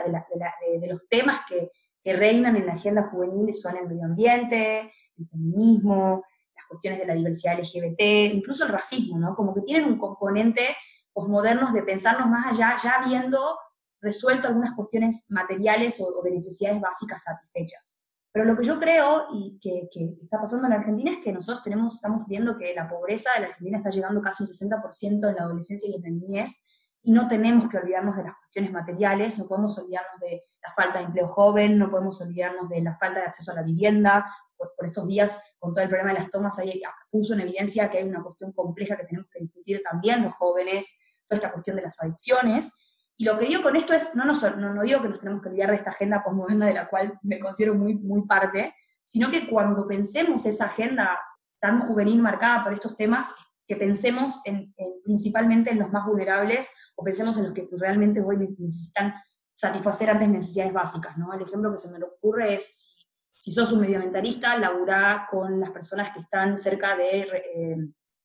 los 0.88 1.09
temas 1.09 1.40
que, 1.48 1.70
reinan 2.07 2.54
en 2.57 2.66
la 2.66 2.74
agenda 2.74 3.04
juvenil 3.04 3.54
son 3.54 3.78
el 3.78 3.88
medio 3.88 4.04
ambiente, 4.04 4.92
el 5.16 5.26
feminismo, 5.26 6.22
las 6.54 6.66
cuestiones 6.66 7.00
de 7.00 7.07
la 7.07 7.14
diversidad 7.14 7.59
LGBT, 7.59 8.35
incluso 8.35 8.66
el 8.66 8.72
racismo, 8.72 9.18
¿no? 9.18 9.35
como 9.35 9.54
que 9.54 9.62
tienen 9.62 9.88
un 9.88 9.96
componente 9.96 10.76
posmodernos 11.14 11.72
de 11.72 11.83
pensarnos 11.83 12.28
más 12.28 12.52
allá, 12.52 12.76
ya 12.83 12.96
habiendo 13.00 13.57
resuelto 14.04 14.46
algunas 14.46 14.74
cuestiones 14.74 15.26
materiales 15.30 16.00
o, 16.00 16.22
de 16.22 16.30
necesidades 16.30 16.80
básicas 16.80 17.24
satisfechas. 17.24 18.00
Pero 18.30 18.44
lo 18.44 18.56
que 18.56 18.64
yo 18.64 18.78
creo 18.78 19.26
y 19.32 19.58
que, 19.60 19.88
está 20.22 20.40
pasando 20.40 20.66
en 20.66 20.70
la 20.70 20.78
Argentina 20.78 21.12
es 21.12 21.18
que 21.18 21.32
nosotros 21.32 21.62
tenemos, 21.62 21.94
estamos 21.94 22.26
viendo 22.26 22.58
que 22.58 22.74
la 22.74 22.88
pobreza 22.88 23.30
de 23.34 23.42
la 23.42 23.46
Argentina 23.48 23.78
está 23.78 23.90
llegando 23.90 24.20
casi 24.20 24.42
un 24.42 24.48
60% 24.48 25.28
en 25.28 25.34
la 25.34 25.42
adolescencia 25.42 25.88
y 25.88 25.94
en 25.94 26.02
la 26.02 26.10
niñez, 26.10 26.66
y 27.06 27.12
no 27.12 27.28
tenemos 27.28 27.68
que 27.68 27.76
olvidarnos 27.76 28.16
de 28.16 28.24
las 28.24 28.34
cuestiones 28.34 28.72
materiales, 28.72 29.38
no 29.38 29.46
podemos 29.46 29.78
olvidarnos 29.78 30.20
de 30.20 30.42
la 30.62 30.72
falta 30.72 30.98
de 30.98 31.04
empleo 31.04 31.28
joven, 31.28 31.78
no 31.78 31.90
podemos 31.90 32.20
olvidarnos 32.22 32.68
de 32.70 32.80
la 32.80 32.96
falta 32.96 33.20
de 33.20 33.26
acceso 33.26 33.52
a 33.52 33.56
la 33.56 33.62
vivienda. 33.62 34.26
Por, 34.56 34.86
estos 34.86 35.06
días, 35.06 35.54
con 35.58 35.74
todo 35.74 35.82
el 35.82 35.90
problema 35.90 36.14
de 36.14 36.20
las 36.20 36.30
tomas, 36.30 36.58
ahí 36.58 36.80
puso 37.10 37.34
en 37.34 37.40
evidencia 37.40 37.90
que 37.90 37.98
hay 37.98 38.08
una 38.08 38.22
cuestión 38.22 38.52
compleja 38.52 38.96
que 38.96 39.04
tenemos 39.04 39.28
que 39.30 39.40
discutir 39.40 39.82
también 39.82 40.22
los 40.22 40.34
jóvenes, 40.34 40.98
toda 41.26 41.36
esta 41.36 41.52
cuestión 41.52 41.76
de 41.76 41.82
las 41.82 42.00
adicciones. 42.00 42.72
Y 43.16 43.24
lo 43.24 43.38
que 43.38 43.46
digo 43.46 43.62
con 43.62 43.77
esto 43.77 43.92
es, 43.94 44.14
no, 44.14 44.24
no, 44.24 44.74
no, 44.74 44.83
digo 44.83 45.00
que 45.00 45.09
nos 45.09 45.20
tenemos 45.20 45.42
que 45.42 45.48
olvidar 45.48 45.70
de 45.70 45.77
esta 45.77 45.90
agenda 45.90 46.22
postmoderna 46.22 46.66
de 46.66 46.74
la 46.74 46.88
cual 46.88 47.18
me 47.22 47.38
considero 47.38 47.74
muy, 47.74 47.94
muy 47.94 48.27
parte, 48.27 48.74
sino 49.05 49.31
que 49.31 49.48
cuando 49.48 49.87
pensemos 49.87 50.44
esa 50.46 50.66
agenda 50.66 51.18
tan 51.61 51.81
juvenil 51.81 52.20
marcada 52.20 52.64
por 52.64 52.72
estos 52.72 52.96
temas, 52.96 53.33
que 53.66 53.77
pensemos 53.77 54.40
en, 54.44 54.74
principalmente 55.03 55.70
en 55.70 55.79
los 55.79 55.90
más 55.90 56.07
vulnerables 56.07 56.70
o 56.96 57.05
pensemos 57.05 57.38
en 57.38 57.44
los 57.44 57.53
que 57.53 57.68
realmente 57.72 58.20
hoy 58.20 58.37
necesitan 58.59 59.14
satisfacer 59.55 60.11
antes 60.11 60.29
necesidades 60.29 60.72
básicas. 60.72 61.16
¿no? 61.16 61.33
El 61.33 61.42
ejemplo 61.42 61.70
que 61.70 61.79
se 61.79 61.90
me 61.90 62.05
ocurre 62.05 62.55
es, 62.55 63.07
si, 63.38 63.53
sos 63.53 63.72
un 63.72 63.81
medioambientalista, 63.81 64.57
laburá 64.59 65.27
con 65.31 65.61
las 65.61 65.70
personas 65.70 66.11
que 66.11 66.20
están 66.20 66.57
cerca 66.57 66.96
eh, 67.00 67.27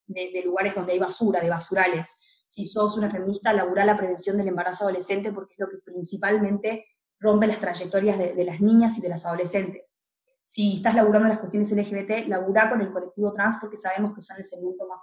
de, 0.08 0.32
de, 0.34 0.43
lugares 0.43 0.75
donde 0.75 0.93
hay 0.93 0.99
basura, 0.99 1.39
de 1.39 1.49
basurales. 1.49 2.38
Si 2.49 2.65
sos 2.65 2.97
una 2.97 3.09
feminista, 3.09 3.53
laburá 3.53 3.85
la 3.85 3.95
prevención 3.95 4.38
del 4.38 4.47
embarazo 4.47 4.83
adolescente 4.83 5.31
porque 5.31 5.53
es 5.53 5.59
lo 5.59 5.69
que 5.69 5.77
principalmente 5.77 6.85
rompe 7.19 7.47
las 7.47 7.59
trayectorias 7.59 8.17
de, 8.17 8.33
de 8.33 8.43
las 8.43 8.59
niñas 8.59 8.97
y 8.97 9.01
de 9.01 9.09
las 9.09 9.25
adolescentes 9.25 10.09
si 10.49 10.77
estás 10.77 10.95
laburando 10.95 11.29
las 11.29 11.38
cuestiones 11.38 11.71
LGBT, 11.71 12.27
laburá 12.27 12.71
con 12.71 12.81
el 12.81 12.91
colectivo 12.91 13.31
trans 13.33 13.59
porque 13.62 13.77
sabemos 13.77 14.15
que 14.15 14.21
son 14.21 14.35
el 14.35 14.43
segmento 14.43 14.88
más 14.88 14.97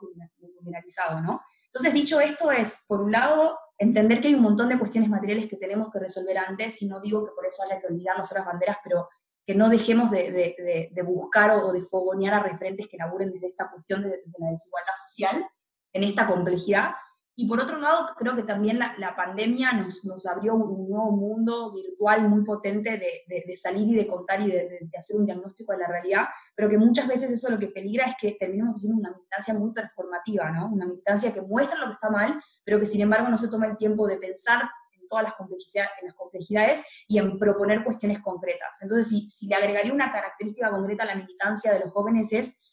vulnerabilizado, 0.58 1.20
¿no? 1.20 1.40
Entonces, 1.66 1.94
dicho 1.94 2.18
esto, 2.18 2.50
es, 2.50 2.84
por 2.88 3.00
un 3.00 3.12
lado, 3.12 3.56
entender 3.78 4.20
que 4.20 4.26
hay 4.26 4.34
un 4.34 4.42
montón 4.42 4.68
de 4.68 4.76
cuestiones 4.76 5.08
materiales 5.08 5.46
que 5.46 5.56
tenemos 5.56 5.88
que 5.92 6.00
resolver 6.00 6.36
antes, 6.36 6.82
y 6.82 6.88
no 6.88 7.00
digo 7.00 7.24
que 7.24 7.30
por 7.30 7.46
eso 7.46 7.62
haya 7.62 7.80
que 7.80 7.86
olvidar 7.86 8.16
las 8.16 8.28
otras 8.32 8.44
banderas, 8.44 8.78
pero 8.82 9.08
que 9.46 9.54
no 9.54 9.68
dejemos 9.68 10.10
de, 10.10 10.90
buscar 11.04 11.52
o, 11.52 11.72
de 11.72 11.84
fogonear 11.84 12.34
a 12.34 12.42
referentes 12.42 12.88
que 12.88 12.96
laburen 12.96 13.30
desde 13.30 13.46
esta 13.46 13.70
cuestión 13.70 14.02
de, 14.02 14.08
la 14.08 14.50
desigualdad 14.50 14.94
social, 15.06 15.46
en 15.92 16.02
esta 16.02 16.26
complejidad, 16.26 16.90
y 17.38 17.46
por 17.46 17.60
otro 17.60 17.78
lado, 17.78 18.14
creo 18.16 18.34
que 18.34 18.44
también 18.44 18.78
la, 18.78 19.14
pandemia 19.14 19.72
nos, 19.72 20.06
nos, 20.06 20.24
abrió 20.24 20.54
un 20.54 20.88
nuevo 20.88 21.10
mundo 21.10 21.70
virtual 21.70 22.26
muy 22.30 22.42
potente 22.44 22.96
de, 22.96 23.44
de, 23.46 23.54
salir 23.54 23.88
y 23.88 23.94
de 23.94 24.06
contar 24.06 24.40
y 24.40 24.50
de, 24.50 24.88
hacer 24.96 25.16
un 25.16 25.26
diagnóstico 25.26 25.72
de 25.72 25.80
la 25.80 25.86
realidad, 25.86 26.28
pero 26.54 26.70
que 26.70 26.78
muchas 26.78 27.06
veces 27.06 27.30
eso 27.30 27.50
lo 27.50 27.58
que 27.58 27.68
peligra 27.68 28.06
es 28.06 28.14
que 28.18 28.32
terminemos 28.40 28.76
haciendo 28.76 29.00
una 29.00 29.10
militancia 29.10 29.52
muy 29.52 29.70
performativa, 29.72 30.50
¿no? 30.50 30.68
Una 30.68 30.86
militancia 30.86 31.34
que 31.34 31.42
muestra 31.42 31.78
lo 31.78 31.88
que 31.88 31.92
está 31.92 32.08
mal, 32.08 32.42
pero 32.64 32.80
que 32.80 32.86
sin 32.86 33.02
embargo 33.02 33.28
no 33.28 33.36
se 33.36 33.48
toma 33.48 33.66
el 33.66 33.76
tiempo 33.76 34.06
de 34.06 34.16
pensar 34.16 34.62
en 34.98 35.06
todas 35.06 35.24
las 35.24 35.34
complejidades, 35.34 35.90
en 36.00 36.06
las 36.06 36.16
complejidades 36.16 36.86
y 37.06 37.18
en 37.18 37.38
proponer 37.38 37.84
cuestiones 37.84 38.18
concretas. 38.20 38.80
Entonces, 38.80 39.10
si, 39.10 39.28
si 39.28 39.46
le 39.46 39.56
agregaría 39.56 39.92
una 39.92 40.10
característica 40.10 40.70
concreta 40.70 41.02
a 41.02 41.06
la 41.06 41.16
militancia 41.16 41.74
de 41.74 41.80
los 41.80 41.92
jóvenes 41.92 42.32
es 42.32 42.65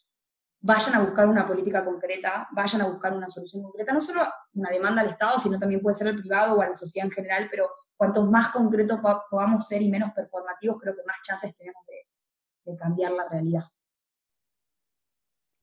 vayan 0.64 0.94
a 0.94 1.02
buscar 1.02 1.28
una 1.28 1.46
política 1.46 1.84
concreta, 1.84 2.48
vayan 2.52 2.80
a 2.80 2.88
buscar 2.88 3.14
una 3.14 3.28
solución 3.28 3.62
concreta, 3.62 3.92
no 3.92 4.00
solo 4.00 4.26
una 4.54 4.70
demanda 4.70 5.02
al 5.02 5.10
Estado, 5.10 5.38
sino 5.38 5.58
también 5.58 5.82
puede 5.82 5.94
ser 5.94 6.08
al 6.08 6.18
privado 6.18 6.56
o 6.56 6.62
a 6.62 6.68
la 6.68 6.74
sociedad 6.74 7.06
en 7.06 7.12
general, 7.12 7.48
pero 7.50 7.68
cuanto 7.94 8.24
más 8.24 8.48
concretos 8.48 8.98
podamos 9.30 9.68
ser 9.68 9.82
y 9.82 9.90
menos 9.90 10.12
performativos, 10.12 10.80
creo 10.80 10.96
que 10.96 11.02
más 11.06 11.16
chances 11.22 11.54
tenemos 11.54 11.84
de, 11.86 12.76
cambiar 12.78 13.12
la 13.12 13.28
realidad. 13.28 13.64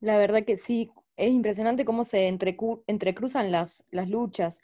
La 0.01 0.17
verdad 0.17 0.43
que 0.45 0.55
sí, 0.55 0.91
es 1.17 1.31
impresionante 1.31 1.83
cómo 1.83 2.03
se 2.03 2.27
entrecruzan 2.27 3.51
las, 3.51 3.83
las 3.89 4.07
luchas. 4.07 4.61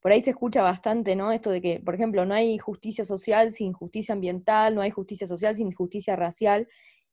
Por 0.00 0.12
ahí 0.12 0.22
se 0.22 0.30
escucha 0.30 0.62
bastante, 0.62 1.16
¿no? 1.16 1.32
Esto 1.32 1.50
de 1.50 1.60
que, 1.60 1.80
por 1.80 1.96
ejemplo, 1.96 2.24
no 2.24 2.34
hay 2.34 2.58
justicia 2.58 3.04
social 3.04 3.50
sin 3.50 3.72
justicia 3.72 4.12
ambiental, 4.12 4.72
no 4.76 4.82
hay 4.82 4.92
justicia 4.92 5.26
social 5.26 5.56
sin 5.56 5.72
justicia 5.72 6.14
racial, 6.14 6.68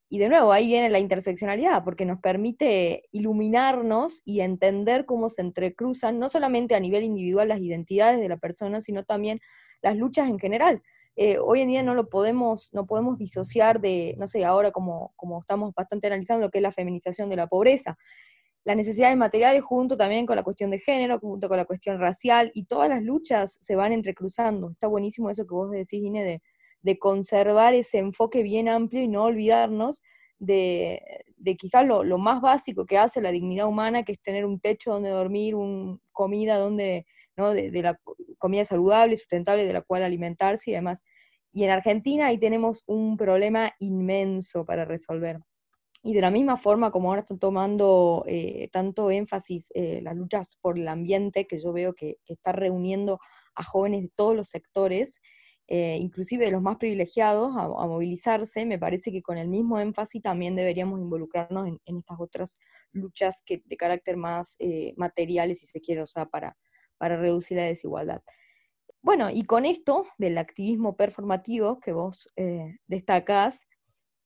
y 0.10 0.20
de 0.20 0.30
nuevo, 0.30 0.54
ahí 0.54 0.67
viene 0.67 0.89
la 0.89 1.00
interseccionalidad, 1.00 1.84
porque 1.84 2.06
nos 2.06 2.20
permite 2.20 3.04
iluminarnos 3.12 4.22
y 4.24 4.39
entender 4.39 5.06
cómo 5.06 5.30
se 5.30 5.41
entrecruzan, 5.41 6.17
no 6.17 6.30
solamente 6.30 6.76
a 6.76 6.80
nivel 6.80 7.04
individual 7.04 7.50
las 7.50 7.60
identidades 7.60 8.20
de 8.22 8.30
la 8.30 8.38
persona, 8.38 8.80
sino 8.80 9.04
también 9.04 9.39
las 9.82 9.98
luchas 9.98 10.30
en 10.30 10.39
general. 10.39 10.82
Eh, 11.17 11.39
hoy 11.39 11.62
en 11.62 11.67
día 11.67 11.84
no 11.84 11.93
lo 11.93 12.10
podemos, 12.10 12.70
no 12.74 12.86
podemos 12.86 13.17
disociar 13.17 13.82
de, 13.82 14.15
no 14.17 14.28
sé, 14.28 14.46
ahora 14.46 14.72
como, 14.72 15.13
como 15.17 15.41
estamos 15.41 15.74
bastante 15.74 16.08
analizando 16.08 16.46
lo 16.46 16.52
que 16.52 16.60
es 16.60 16.63
la 16.63 16.72
feminización 16.72 17.30
de 17.30 17.36
la 17.36 17.48
pobreza. 17.48 17.98
Las 18.63 18.78
necesidades 18.78 19.17
materiales 19.17 19.62
junto 19.62 19.98
también 19.98 20.26
con 20.26 20.36
la 20.36 20.43
cuestión 20.43 20.72
de 20.72 20.80
género, 20.80 21.20
junto 21.20 21.50
con 21.50 21.58
la 21.58 21.65
cuestión 21.65 22.00
racial, 22.00 22.52
y 22.54 22.65
todas 22.65 22.89
las 22.89 23.04
luchas 23.04 23.58
se 23.62 23.76
van 23.76 23.91
entrecruzando. 23.91 24.72
Está 24.72 24.88
buenísimo 24.88 25.30
eso 25.30 25.46
que 25.46 25.54
vos 25.54 25.72
decís, 25.72 25.93
Ine, 26.04 26.24
de, 26.24 26.41
de 26.82 27.00
conservar 27.00 27.74
ese 27.74 27.98
enfoque 27.98 28.44
bien 28.44 28.70
amplio 28.70 29.02
y 29.02 29.08
no 29.08 29.24
olvidarnos 29.24 30.04
de, 30.40 31.02
quizás 31.58 31.86
lo, 31.86 32.18
más 32.18 32.42
básico 32.42 32.86
que 32.86 32.98
hace 32.98 33.22
la 33.22 33.32
dignidad 33.32 33.68
humana, 33.68 34.04
que 34.04 34.13
es 34.13 34.22
tener 34.22 34.46
un 34.46 34.60
techo 34.60 34.92
donde 34.92 35.10
dormir, 35.10 35.56
un, 35.56 36.02
comida 36.12 36.58
donde, 36.58 37.06
¿no? 37.36 37.54
de, 37.54 37.82
la 37.82 38.00
comida 38.38 38.66
saludable, 38.66 39.18
sustentable, 39.18 39.66
de 39.66 39.74
la 39.74 39.82
cual 39.82 40.04
alimentarse 40.04 40.72
y 40.72 40.74
demás. 40.74 41.04
Y 41.52 41.63
en 41.63 41.72
Argentina 41.72 42.28
ahí 42.28 42.38
tenemos 42.38 42.84
un 42.86 43.18
problema 43.18 43.72
inmenso 43.80 44.66
para 44.66 44.86
resolver. 44.86 45.40
Y 46.04 46.13
de 46.13 46.22
la 46.22 46.30
misma 46.30 46.58
forma 46.58 46.92
como 46.92 47.10
ahora 47.10 47.22
están 47.22 47.40
tomando 47.40 48.24
eh, 48.28 48.70
tanto 48.72 49.10
énfasis 49.10 49.72
eh, 49.74 50.00
las 50.04 50.16
luchas 50.16 50.58
por 50.62 50.78
el 50.78 50.88
ambiente, 50.88 51.48
que 51.48 51.60
yo 51.60 51.74
veo 51.74 51.94
que, 51.94 52.18
que, 52.24 52.34
está 52.34 52.52
reuniendo 52.52 53.20
a 53.56 53.63
jóvenes 53.63 54.04
de 54.04 54.12
todos 54.16 54.36
los 54.36 54.50
sectores, 54.50 55.20
eh, 55.69 55.97
inclusive 55.99 56.45
de 56.45 56.51
los 56.51 56.62
más 56.62 56.77
privilegiados, 56.77 57.53
a, 57.58 57.67
movilizarse, 57.67 58.65
me 58.65 58.80
parece 58.80 59.12
que 59.12 59.21
con 59.21 59.38
el 59.38 59.49
mismo 59.49 59.80
énfasis 59.80 60.21
también 60.21 60.56
deberíamos 60.56 60.99
involucrarnos 60.99 61.67
en, 61.67 61.97
estas 61.97 62.17
otras 62.19 62.56
luchas 62.93 63.41
que, 63.45 63.62
de 63.65 63.75
carácter 63.75 64.15
más 64.15 64.56
eh, 64.60 64.93
materiales, 64.95 65.60
si 65.60 65.67
se 65.67 65.82
quiere, 65.82 66.01
o 66.01 66.08
sea, 66.08 66.25
para, 66.25 66.58
para 66.97 67.17
reducir 67.17 67.58
la 67.58 67.63
desigualdad. 67.63 68.21
Bueno, 69.01 69.30
y 69.30 69.43
con 69.43 69.65
esto 69.65 70.06
del 70.17 70.38
activismo 70.38 70.95
performativo 70.95 71.82
que 71.82 71.91
vos 71.91 72.30
eh, 72.38 72.77
destacás, 72.88 73.67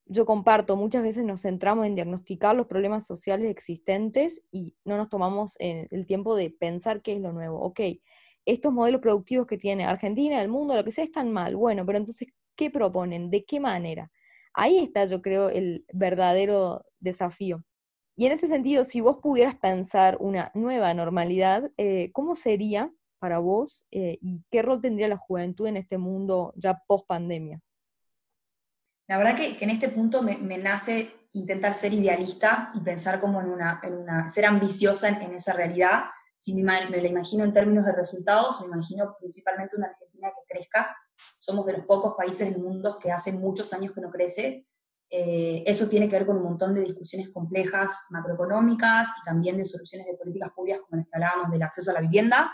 yo 0.05 0.25
comparto, 0.25 0.75
muchas 0.75 1.01
veces 1.01 1.25
nos 1.25 1.41
centramos 1.41 1.87
en 1.87 1.95
diagnosticar 1.95 2.55
los 2.55 2.67
problemas 2.67 3.05
sociales 3.05 3.49
existentes 3.49 4.43
y 4.51 4.75
no 4.85 4.97
nos 4.97 5.09
tomamos 5.09 5.55
el 5.59 6.05
tiempo 6.05 6.35
de 6.35 6.49
pensar 6.49 7.01
qué 7.01 7.13
es 7.13 7.21
lo 7.21 7.31
nuevo. 7.31 7.61
Ok, 7.61 7.79
estos 8.45 8.73
modelos 8.73 9.01
productivos 9.01 9.47
que 9.47 9.57
tiene 9.57 9.85
Argentina, 9.85 10.41
el 10.41 10.49
mundo, 10.49 10.75
lo 10.75 10.83
que 10.83 10.91
sea, 10.91 11.03
están 11.03 11.31
mal. 11.31 11.55
Bueno, 11.55 11.85
pero 11.85 11.97
entonces, 11.97 12.29
¿qué 12.55 12.69
proponen? 12.69 13.29
¿De 13.29 13.43
qué 13.45 13.59
manera? 13.59 14.11
Ahí 14.53 14.79
está, 14.79 15.05
yo 15.05 15.21
creo, 15.21 15.49
el 15.49 15.85
verdadero 15.93 16.85
desafío. 16.99 17.63
Y 18.15 18.25
en 18.25 18.33
este 18.33 18.47
sentido, 18.47 18.83
si 18.83 19.01
vos 19.01 19.17
pudieras 19.17 19.55
pensar 19.55 20.17
una 20.19 20.51
nueva 20.53 20.93
normalidad, 20.93 21.71
eh, 21.77 22.11
¿cómo 22.11 22.35
sería 22.35 22.91
para 23.19 23.39
vos 23.39 23.87
eh, 23.91 24.17
y 24.21 24.43
qué 24.49 24.61
rol 24.61 24.81
tendría 24.81 25.07
la 25.07 25.17
juventud 25.17 25.67
en 25.67 25.77
este 25.77 25.97
mundo 25.97 26.53
ya 26.55 26.81
post 26.87 27.07
pandemia? 27.07 27.61
La 29.07 29.17
verdad 29.17 29.35
que, 29.35 29.57
en 29.59 29.69
este 29.69 29.89
punto 29.89 30.21
me, 30.21 30.37
nace 30.57 31.11
intentar 31.33 31.73
ser 31.73 31.93
idealista 31.93 32.71
y 32.73 32.79
pensar 32.79 33.19
como 33.19 33.41
en 33.41 33.49
una, 33.49 33.79
en 33.83 33.93
una 33.93 34.29
ser 34.29 34.45
ambiciosa 34.45 35.09
en, 35.09 35.33
esa 35.33 35.53
realidad. 35.53 36.03
Si 36.41 36.55
me, 36.55 36.63
la 36.63 37.07
imagino 37.07 37.43
en 37.43 37.53
términos 37.53 37.85
de 37.85 37.91
resultados, 37.91 38.59
me 38.61 38.65
imagino 38.65 39.15
principalmente 39.19 39.75
una 39.75 39.89
Argentina 39.89 40.29
que 40.29 40.55
crezca. 40.55 40.97
Somos 41.37 41.67
de 41.67 41.73
los 41.73 41.85
pocos 41.85 42.15
países 42.17 42.49
del 42.49 42.63
mundo 42.63 42.97
que 42.99 43.11
hace 43.11 43.31
muchos 43.31 43.71
años 43.73 43.91
que 43.91 44.01
no 44.01 44.09
crece. 44.09 44.65
Eh, 45.07 45.61
eso 45.67 45.87
tiene 45.87 46.09
que 46.09 46.15
ver 46.15 46.25
con 46.25 46.37
un 46.37 46.43
montón 46.43 46.73
de 46.73 46.81
discusiones 46.81 47.29
complejas 47.29 48.07
macroeconómicas 48.09 49.13
y 49.21 49.23
también 49.23 49.55
de 49.55 49.65
soluciones 49.65 50.07
de 50.07 50.15
políticas 50.15 50.51
públicas 50.51 50.81
como 50.81 50.97
las 50.97 51.05
que 51.05 51.11
hablábamos 51.13 51.51
del 51.51 51.61
acceso 51.61 51.91
a 51.91 51.93
la 51.93 52.01
vivienda. 52.01 52.51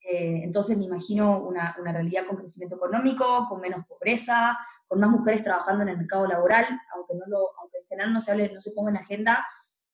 Eh, 0.00 0.44
entonces 0.44 0.78
me 0.78 0.84
imagino 0.84 1.38
una, 1.38 1.76
una, 1.78 1.92
realidad 1.92 2.24
con 2.26 2.38
crecimiento 2.38 2.76
económico, 2.76 3.44
con 3.46 3.60
menos 3.60 3.84
pobreza, 3.86 4.56
con 4.86 5.00
más 5.00 5.10
mujeres 5.10 5.42
trabajando 5.42 5.82
en 5.82 5.90
el 5.90 5.98
mercado 5.98 6.26
laboral, 6.26 6.64
aunque, 6.94 7.14
no 7.14 7.26
lo, 7.26 7.50
aunque 7.60 7.76
en 7.80 7.86
general 7.88 8.14
no 8.14 8.22
se, 8.22 8.32
hable, 8.32 8.50
no 8.54 8.60
se 8.62 8.72
ponga 8.72 8.90
en 8.90 8.96
agenda, 8.96 9.44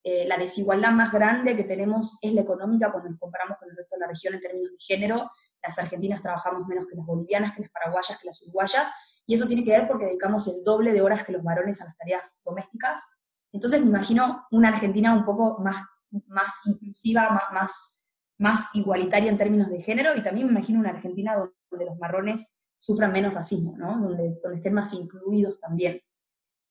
eh, 0.07 0.27
la 0.29 0.37
desigualdad 0.37 0.93
más 0.93 1.11
grande 1.11 1.57
que 1.57 1.65
tenemos 1.65 2.19
es 2.21 2.35
la 2.35 2.43
económica 2.43 2.93
cuando 2.93 3.09
nos 3.09 3.19
comparamos 3.19 3.57
con 3.57 3.71
el 3.71 3.77
resto 3.77 3.97
de 3.97 4.01
la 4.01 4.07
región 4.07 4.35
en 4.35 4.41
términos 4.41 4.73
de 4.73 4.77
género. 4.79 5.31
Las 5.63 5.79
argentinas 5.79 6.21
trabajamos 6.21 6.67
menos 6.69 6.87
que 6.87 6.95
las 6.95 7.07
bolivianas, 7.07 7.55
que 7.55 7.63
las 7.63 7.71
paraguayas, 7.71 8.19
que 8.21 8.27
las 8.27 8.43
uruguayas, 8.43 8.93
y 9.25 9.33
eso 9.33 9.47
tiene 9.47 9.65
que 9.65 9.71
ver 9.71 9.89
porque 9.89 10.05
dedicamos 10.05 10.47
el 10.49 10.63
doble 10.63 10.93
de 10.93 11.01
horas 11.01 11.23
que 11.23 11.33
los 11.33 11.43
varones 11.43 11.81
a 11.81 11.87
las 11.87 11.97
tareas 11.97 12.43
domésticas. 12.45 13.03
Entonces 13.51 13.81
me 13.81 13.87
imagino 13.87 14.47
una 14.51 14.69
Argentina 14.69 15.15
un 15.15 15.25
poco 15.25 15.59
más, 15.61 15.79
más 16.27 16.61
inclusiva, 16.67 17.31
más, 17.31 17.45
más, 17.53 18.07
más 18.37 18.75
igualitaria 18.75 19.31
en 19.31 19.39
términos 19.39 19.71
de 19.71 19.81
género, 19.81 20.15
y 20.15 20.23
también 20.23 20.49
me 20.49 20.53
imagino 20.53 20.81
una 20.81 20.91
Argentina 20.91 21.35
donde 21.35 21.87
los 21.87 21.97
marrones 21.99 22.67
sufran 22.77 23.11
menos 23.11 23.33
racismo, 23.33 23.75
¿no? 23.79 23.99
donde, 23.99 24.39
donde 24.43 24.59
estén 24.59 24.75
más 24.75 24.93
incluidos 24.93 25.59
también. 25.61 25.99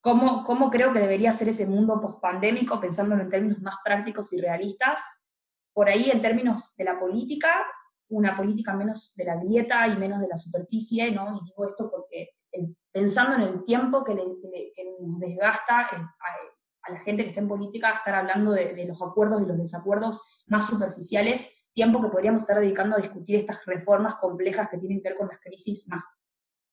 ¿Cómo, 0.03 0.43
¿Cómo 0.43 0.69
creo 0.69 0.91
que 0.91 0.99
debería 0.99 1.31
ser 1.31 1.47
ese 1.47 1.65
mundo 1.65 1.99
pospandémico, 2.01 2.77
pensándolo 2.79 3.21
en 3.21 3.29
términos 3.29 3.61
más 3.61 3.75
prácticos 3.85 4.33
y 4.33 4.41
realistas? 4.41 5.01
Por 5.73 5.87
ahí, 5.87 6.11
en 6.11 6.21
términos 6.21 6.75
de 6.75 6.83
la 6.83 6.99
política, 6.99 7.49
una 8.09 8.35
política 8.35 8.73
menos 8.73 9.13
de 9.15 9.23
la 9.23 9.37
grieta 9.37 9.87
y 9.87 9.95
menos 9.95 10.19
de 10.19 10.27
la 10.27 10.35
superficie, 10.35 11.09
¿no? 11.11 11.37
Y 11.37 11.45
digo 11.45 11.65
esto 11.65 11.89
porque 11.89 12.31
pensando 12.91 13.37
en 13.37 13.53
el 13.53 13.63
tiempo 13.63 14.03
que, 14.03 14.13
nos 14.13 15.19
desgasta 15.19 15.83
eh, 15.83 16.05
a, 16.81 16.91
la 16.91 16.99
gente 16.99 17.23
que 17.23 17.29
está 17.29 17.41
en 17.41 17.47
política 17.47 17.91
estar 17.91 18.13
hablando 18.13 18.51
de, 18.51 18.73
de 18.73 18.85
los 18.85 19.01
acuerdos 19.01 19.41
y 19.41 19.45
los 19.45 19.57
desacuerdos 19.57 20.43
más 20.47 20.67
superficiales 20.67 21.63
tiempo 21.73 22.01
que 22.01 22.09
podríamos 22.09 22.43
estar 22.43 22.59
dedicando 22.59 22.95
a 22.95 22.99
discutir 22.99 23.37
estas 23.37 23.65
reformas 23.65 24.15
complejas 24.15 24.69
que 24.69 24.77
tienen 24.77 25.01
que 25.01 25.09
ver 25.09 25.17
con 25.17 25.27
las 25.27 25.39
crisis 25.39 25.87
más, 25.89 26.03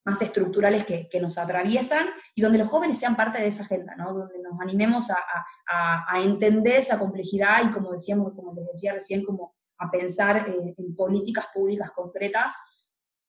más 0.05 0.23
estructurales 0.23 0.85
que, 0.85 1.09
que 1.09 1.21
nos 1.21 1.39
atraviesan 1.39 2.09
y 2.35 2.43
donde 2.43 2.59
los 2.59 2.69
jóvenes 2.69 2.99
sean 2.99 3.17
parte 3.17 3.39
de 3.39 3.49
esa 3.49 3.65
agenda, 3.65 3.95
¿no? 3.97 4.13
donde 4.13 4.41
nos 4.43 4.61
animemos 4.61 5.11
a, 5.11 5.19
a, 5.67 6.21
entender 6.23 6.77
esa 6.77 6.99
complejidad 6.99 7.65
y 7.65 7.71
como 7.71 7.93
decíamos, 7.93 8.33
como 8.35 8.53
les 8.55 8.67
decía 8.67 8.95
recién, 8.95 9.25
como 9.25 9.55
a 9.79 9.91
pensar 9.91 10.49
eh, 10.49 10.75
en 10.77 10.95
políticas 10.95 11.47
públicas 11.55 11.91
concretas, 11.95 12.57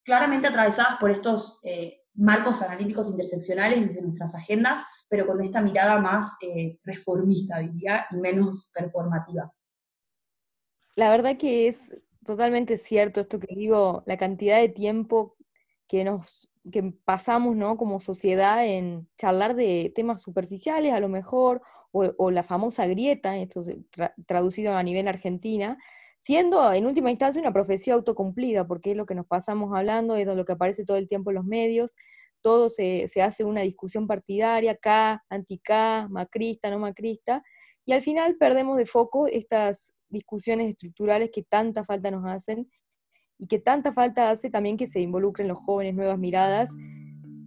claramente 0.04 0.48
atravesadas 0.48 0.98
por 1.00 1.12
estos 1.12 1.60
eh, 1.64 2.02
marcos 2.16 2.62
analíticos 2.62 3.10
interseccionales 3.10 3.88
desde 3.88 4.02
nuestras 4.02 4.36
agendas, 4.36 4.84
pero 5.08 5.26
con 5.28 5.42
esta 5.42 5.62
mirada 5.62 6.00
más 6.00 6.38
eh, 6.42 6.80
reformista, 6.84 7.60
diría, 7.60 8.06
y 8.12 8.18
menos 8.18 8.72
performativa. 8.74 9.54
La 10.96 11.10
verdad 11.10 11.38
que 11.38 11.68
es 11.68 11.94
totalmente 12.26 12.78
cierto 12.78 13.22
esto 13.22 13.40
que 13.40 13.56
digo, 13.56 14.04
la 14.06 14.18
cantidad 14.18 14.60
de 14.60 14.70
tiempo 14.70 15.36
que 15.88 16.04
nos 16.04 16.51
que 16.72 16.94
pasamos 17.06 17.56
¿no? 17.56 17.78
como 17.78 18.00
sociedad 18.00 18.66
en 18.66 19.08
charlar 19.18 19.56
de 19.56 19.92
temas 19.96 20.22
superficiales 20.22 20.94
a 20.94 21.00
lo 21.00 21.10
mejor, 21.10 21.62
o, 21.94 22.32
la 22.32 22.44
famosa 22.44 22.88
grieta, 22.88 23.38
esto 23.38 23.62
traducido 24.26 24.76
a 24.76 24.84
nivel 24.84 25.10
argentina, 25.10 25.78
siendo 26.20 26.72
en 26.72 26.86
última 26.86 27.12
instancia 27.12 27.42
una 27.42 27.52
profecía 27.52 27.96
autocumplida, 27.96 28.66
porque 28.66 28.92
es 28.92 28.98
lo 28.98 29.06
que 29.06 29.16
nos 29.16 29.26
pasamos 29.26 29.76
hablando, 29.76 30.16
es 30.16 30.26
lo 30.26 30.46
que 30.46 30.54
aparece 30.54 30.86
todo 30.86 30.98
el 30.98 31.10
tiempo 31.10 31.32
en 31.32 31.36
los 31.36 31.46
medios, 31.46 31.98
todo 32.40 32.70
se, 32.70 33.08
se 33.10 33.22
hace 33.22 33.44
una 33.44 33.62
discusión 33.62 34.08
partidaria, 34.08 34.76
K, 34.76 35.22
anti-K, 35.30 36.08
macrista, 36.10 36.70
no 36.70 36.80
macrista, 36.80 37.44
y 37.86 37.92
al 37.94 38.02
final 38.02 38.38
perdemos 38.38 38.78
de 38.78 38.86
foco 38.86 39.28
estas 39.28 39.94
discusiones 40.08 40.70
estructurales 40.70 41.30
que 41.32 41.44
tanta 41.44 41.84
falta 41.84 42.12
nos 42.12 42.26
hacen 42.26 42.70
y 43.42 43.48
que 43.48 43.58
tanta 43.58 43.92
falta 43.92 44.30
hace 44.30 44.52
también 44.52 44.78
que 44.78 44.86
se 44.86 45.02
involucren 45.02 45.48
los 45.48 45.58
jóvenes, 45.58 45.96
nuevas 45.96 46.20
miradas, 46.20 46.78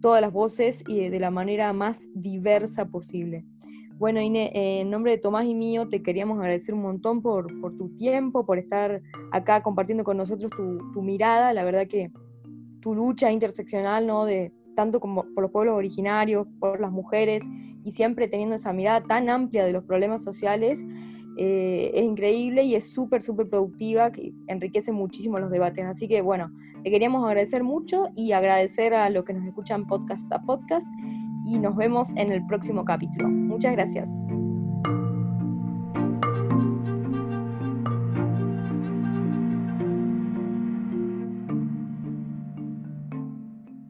todas 0.02 0.20
las 0.20 0.32
voces 0.32 0.82
y 0.88 1.08
de 1.08 1.20
la 1.20 1.30
manera 1.30 1.72
más 1.72 2.08
diversa 2.14 2.86
posible. 2.86 3.44
Bueno, 3.96 4.20
Ine, 4.20 4.50
en 4.52 4.90
nombre 4.90 5.12
de 5.12 5.18
Tomás 5.18 5.46
y 5.46 5.54
mío, 5.54 5.88
te 5.88 6.02
queríamos 6.02 6.40
agradecer 6.40 6.74
un 6.74 6.82
montón 6.82 7.22
por, 7.22 7.46
tu 7.78 7.94
tiempo, 7.94 8.44
por 8.44 8.58
estar 8.58 9.02
acá 9.30 9.62
compartiendo 9.62 10.02
con 10.02 10.16
nosotros 10.16 10.50
tu, 10.50 11.00
mirada. 11.00 11.52
La 11.52 11.62
verdad 11.62 11.86
que 11.86 12.10
tu 12.80 12.96
lucha 12.96 13.30
interseccional, 13.30 14.04
¿no? 14.04 14.24
De, 14.24 14.52
tanto 14.74 14.98
como 14.98 15.22
por 15.32 15.42
los 15.42 15.52
pueblos 15.52 15.76
originarios, 15.76 16.48
por 16.58 16.80
las 16.80 16.90
mujeres, 16.90 17.44
y 17.84 17.92
siempre 17.92 18.26
teniendo 18.26 18.56
esa 18.56 18.72
mirada 18.72 19.00
tan 19.00 19.30
amplia 19.30 19.64
de 19.64 19.72
los 19.72 19.84
problemas 19.84 20.24
sociales, 20.24 20.84
eh, 21.36 21.90
es 21.94 22.04
increíble 22.04 22.62
y 22.62 22.74
es 22.74 22.90
súper, 22.90 23.22
súper 23.22 23.48
productiva, 23.48 24.10
que 24.12 24.32
enriquece 24.46 24.92
muchísimo 24.92 25.38
los 25.38 25.50
debates. 25.50 25.84
Así 25.84 26.08
que 26.08 26.22
bueno, 26.22 26.52
le 26.82 26.90
queríamos 26.90 27.24
agradecer 27.24 27.64
mucho 27.64 28.08
y 28.16 28.32
agradecer 28.32 28.94
a 28.94 29.08
los 29.10 29.24
que 29.24 29.32
nos 29.32 29.46
escuchan 29.46 29.86
podcast 29.86 30.32
a 30.32 30.42
podcast 30.42 30.86
y 31.44 31.58
nos 31.58 31.76
vemos 31.76 32.12
en 32.16 32.32
el 32.32 32.44
próximo 32.46 32.84
capítulo. 32.84 33.28
Muchas 33.28 33.72
gracias. 33.72 34.08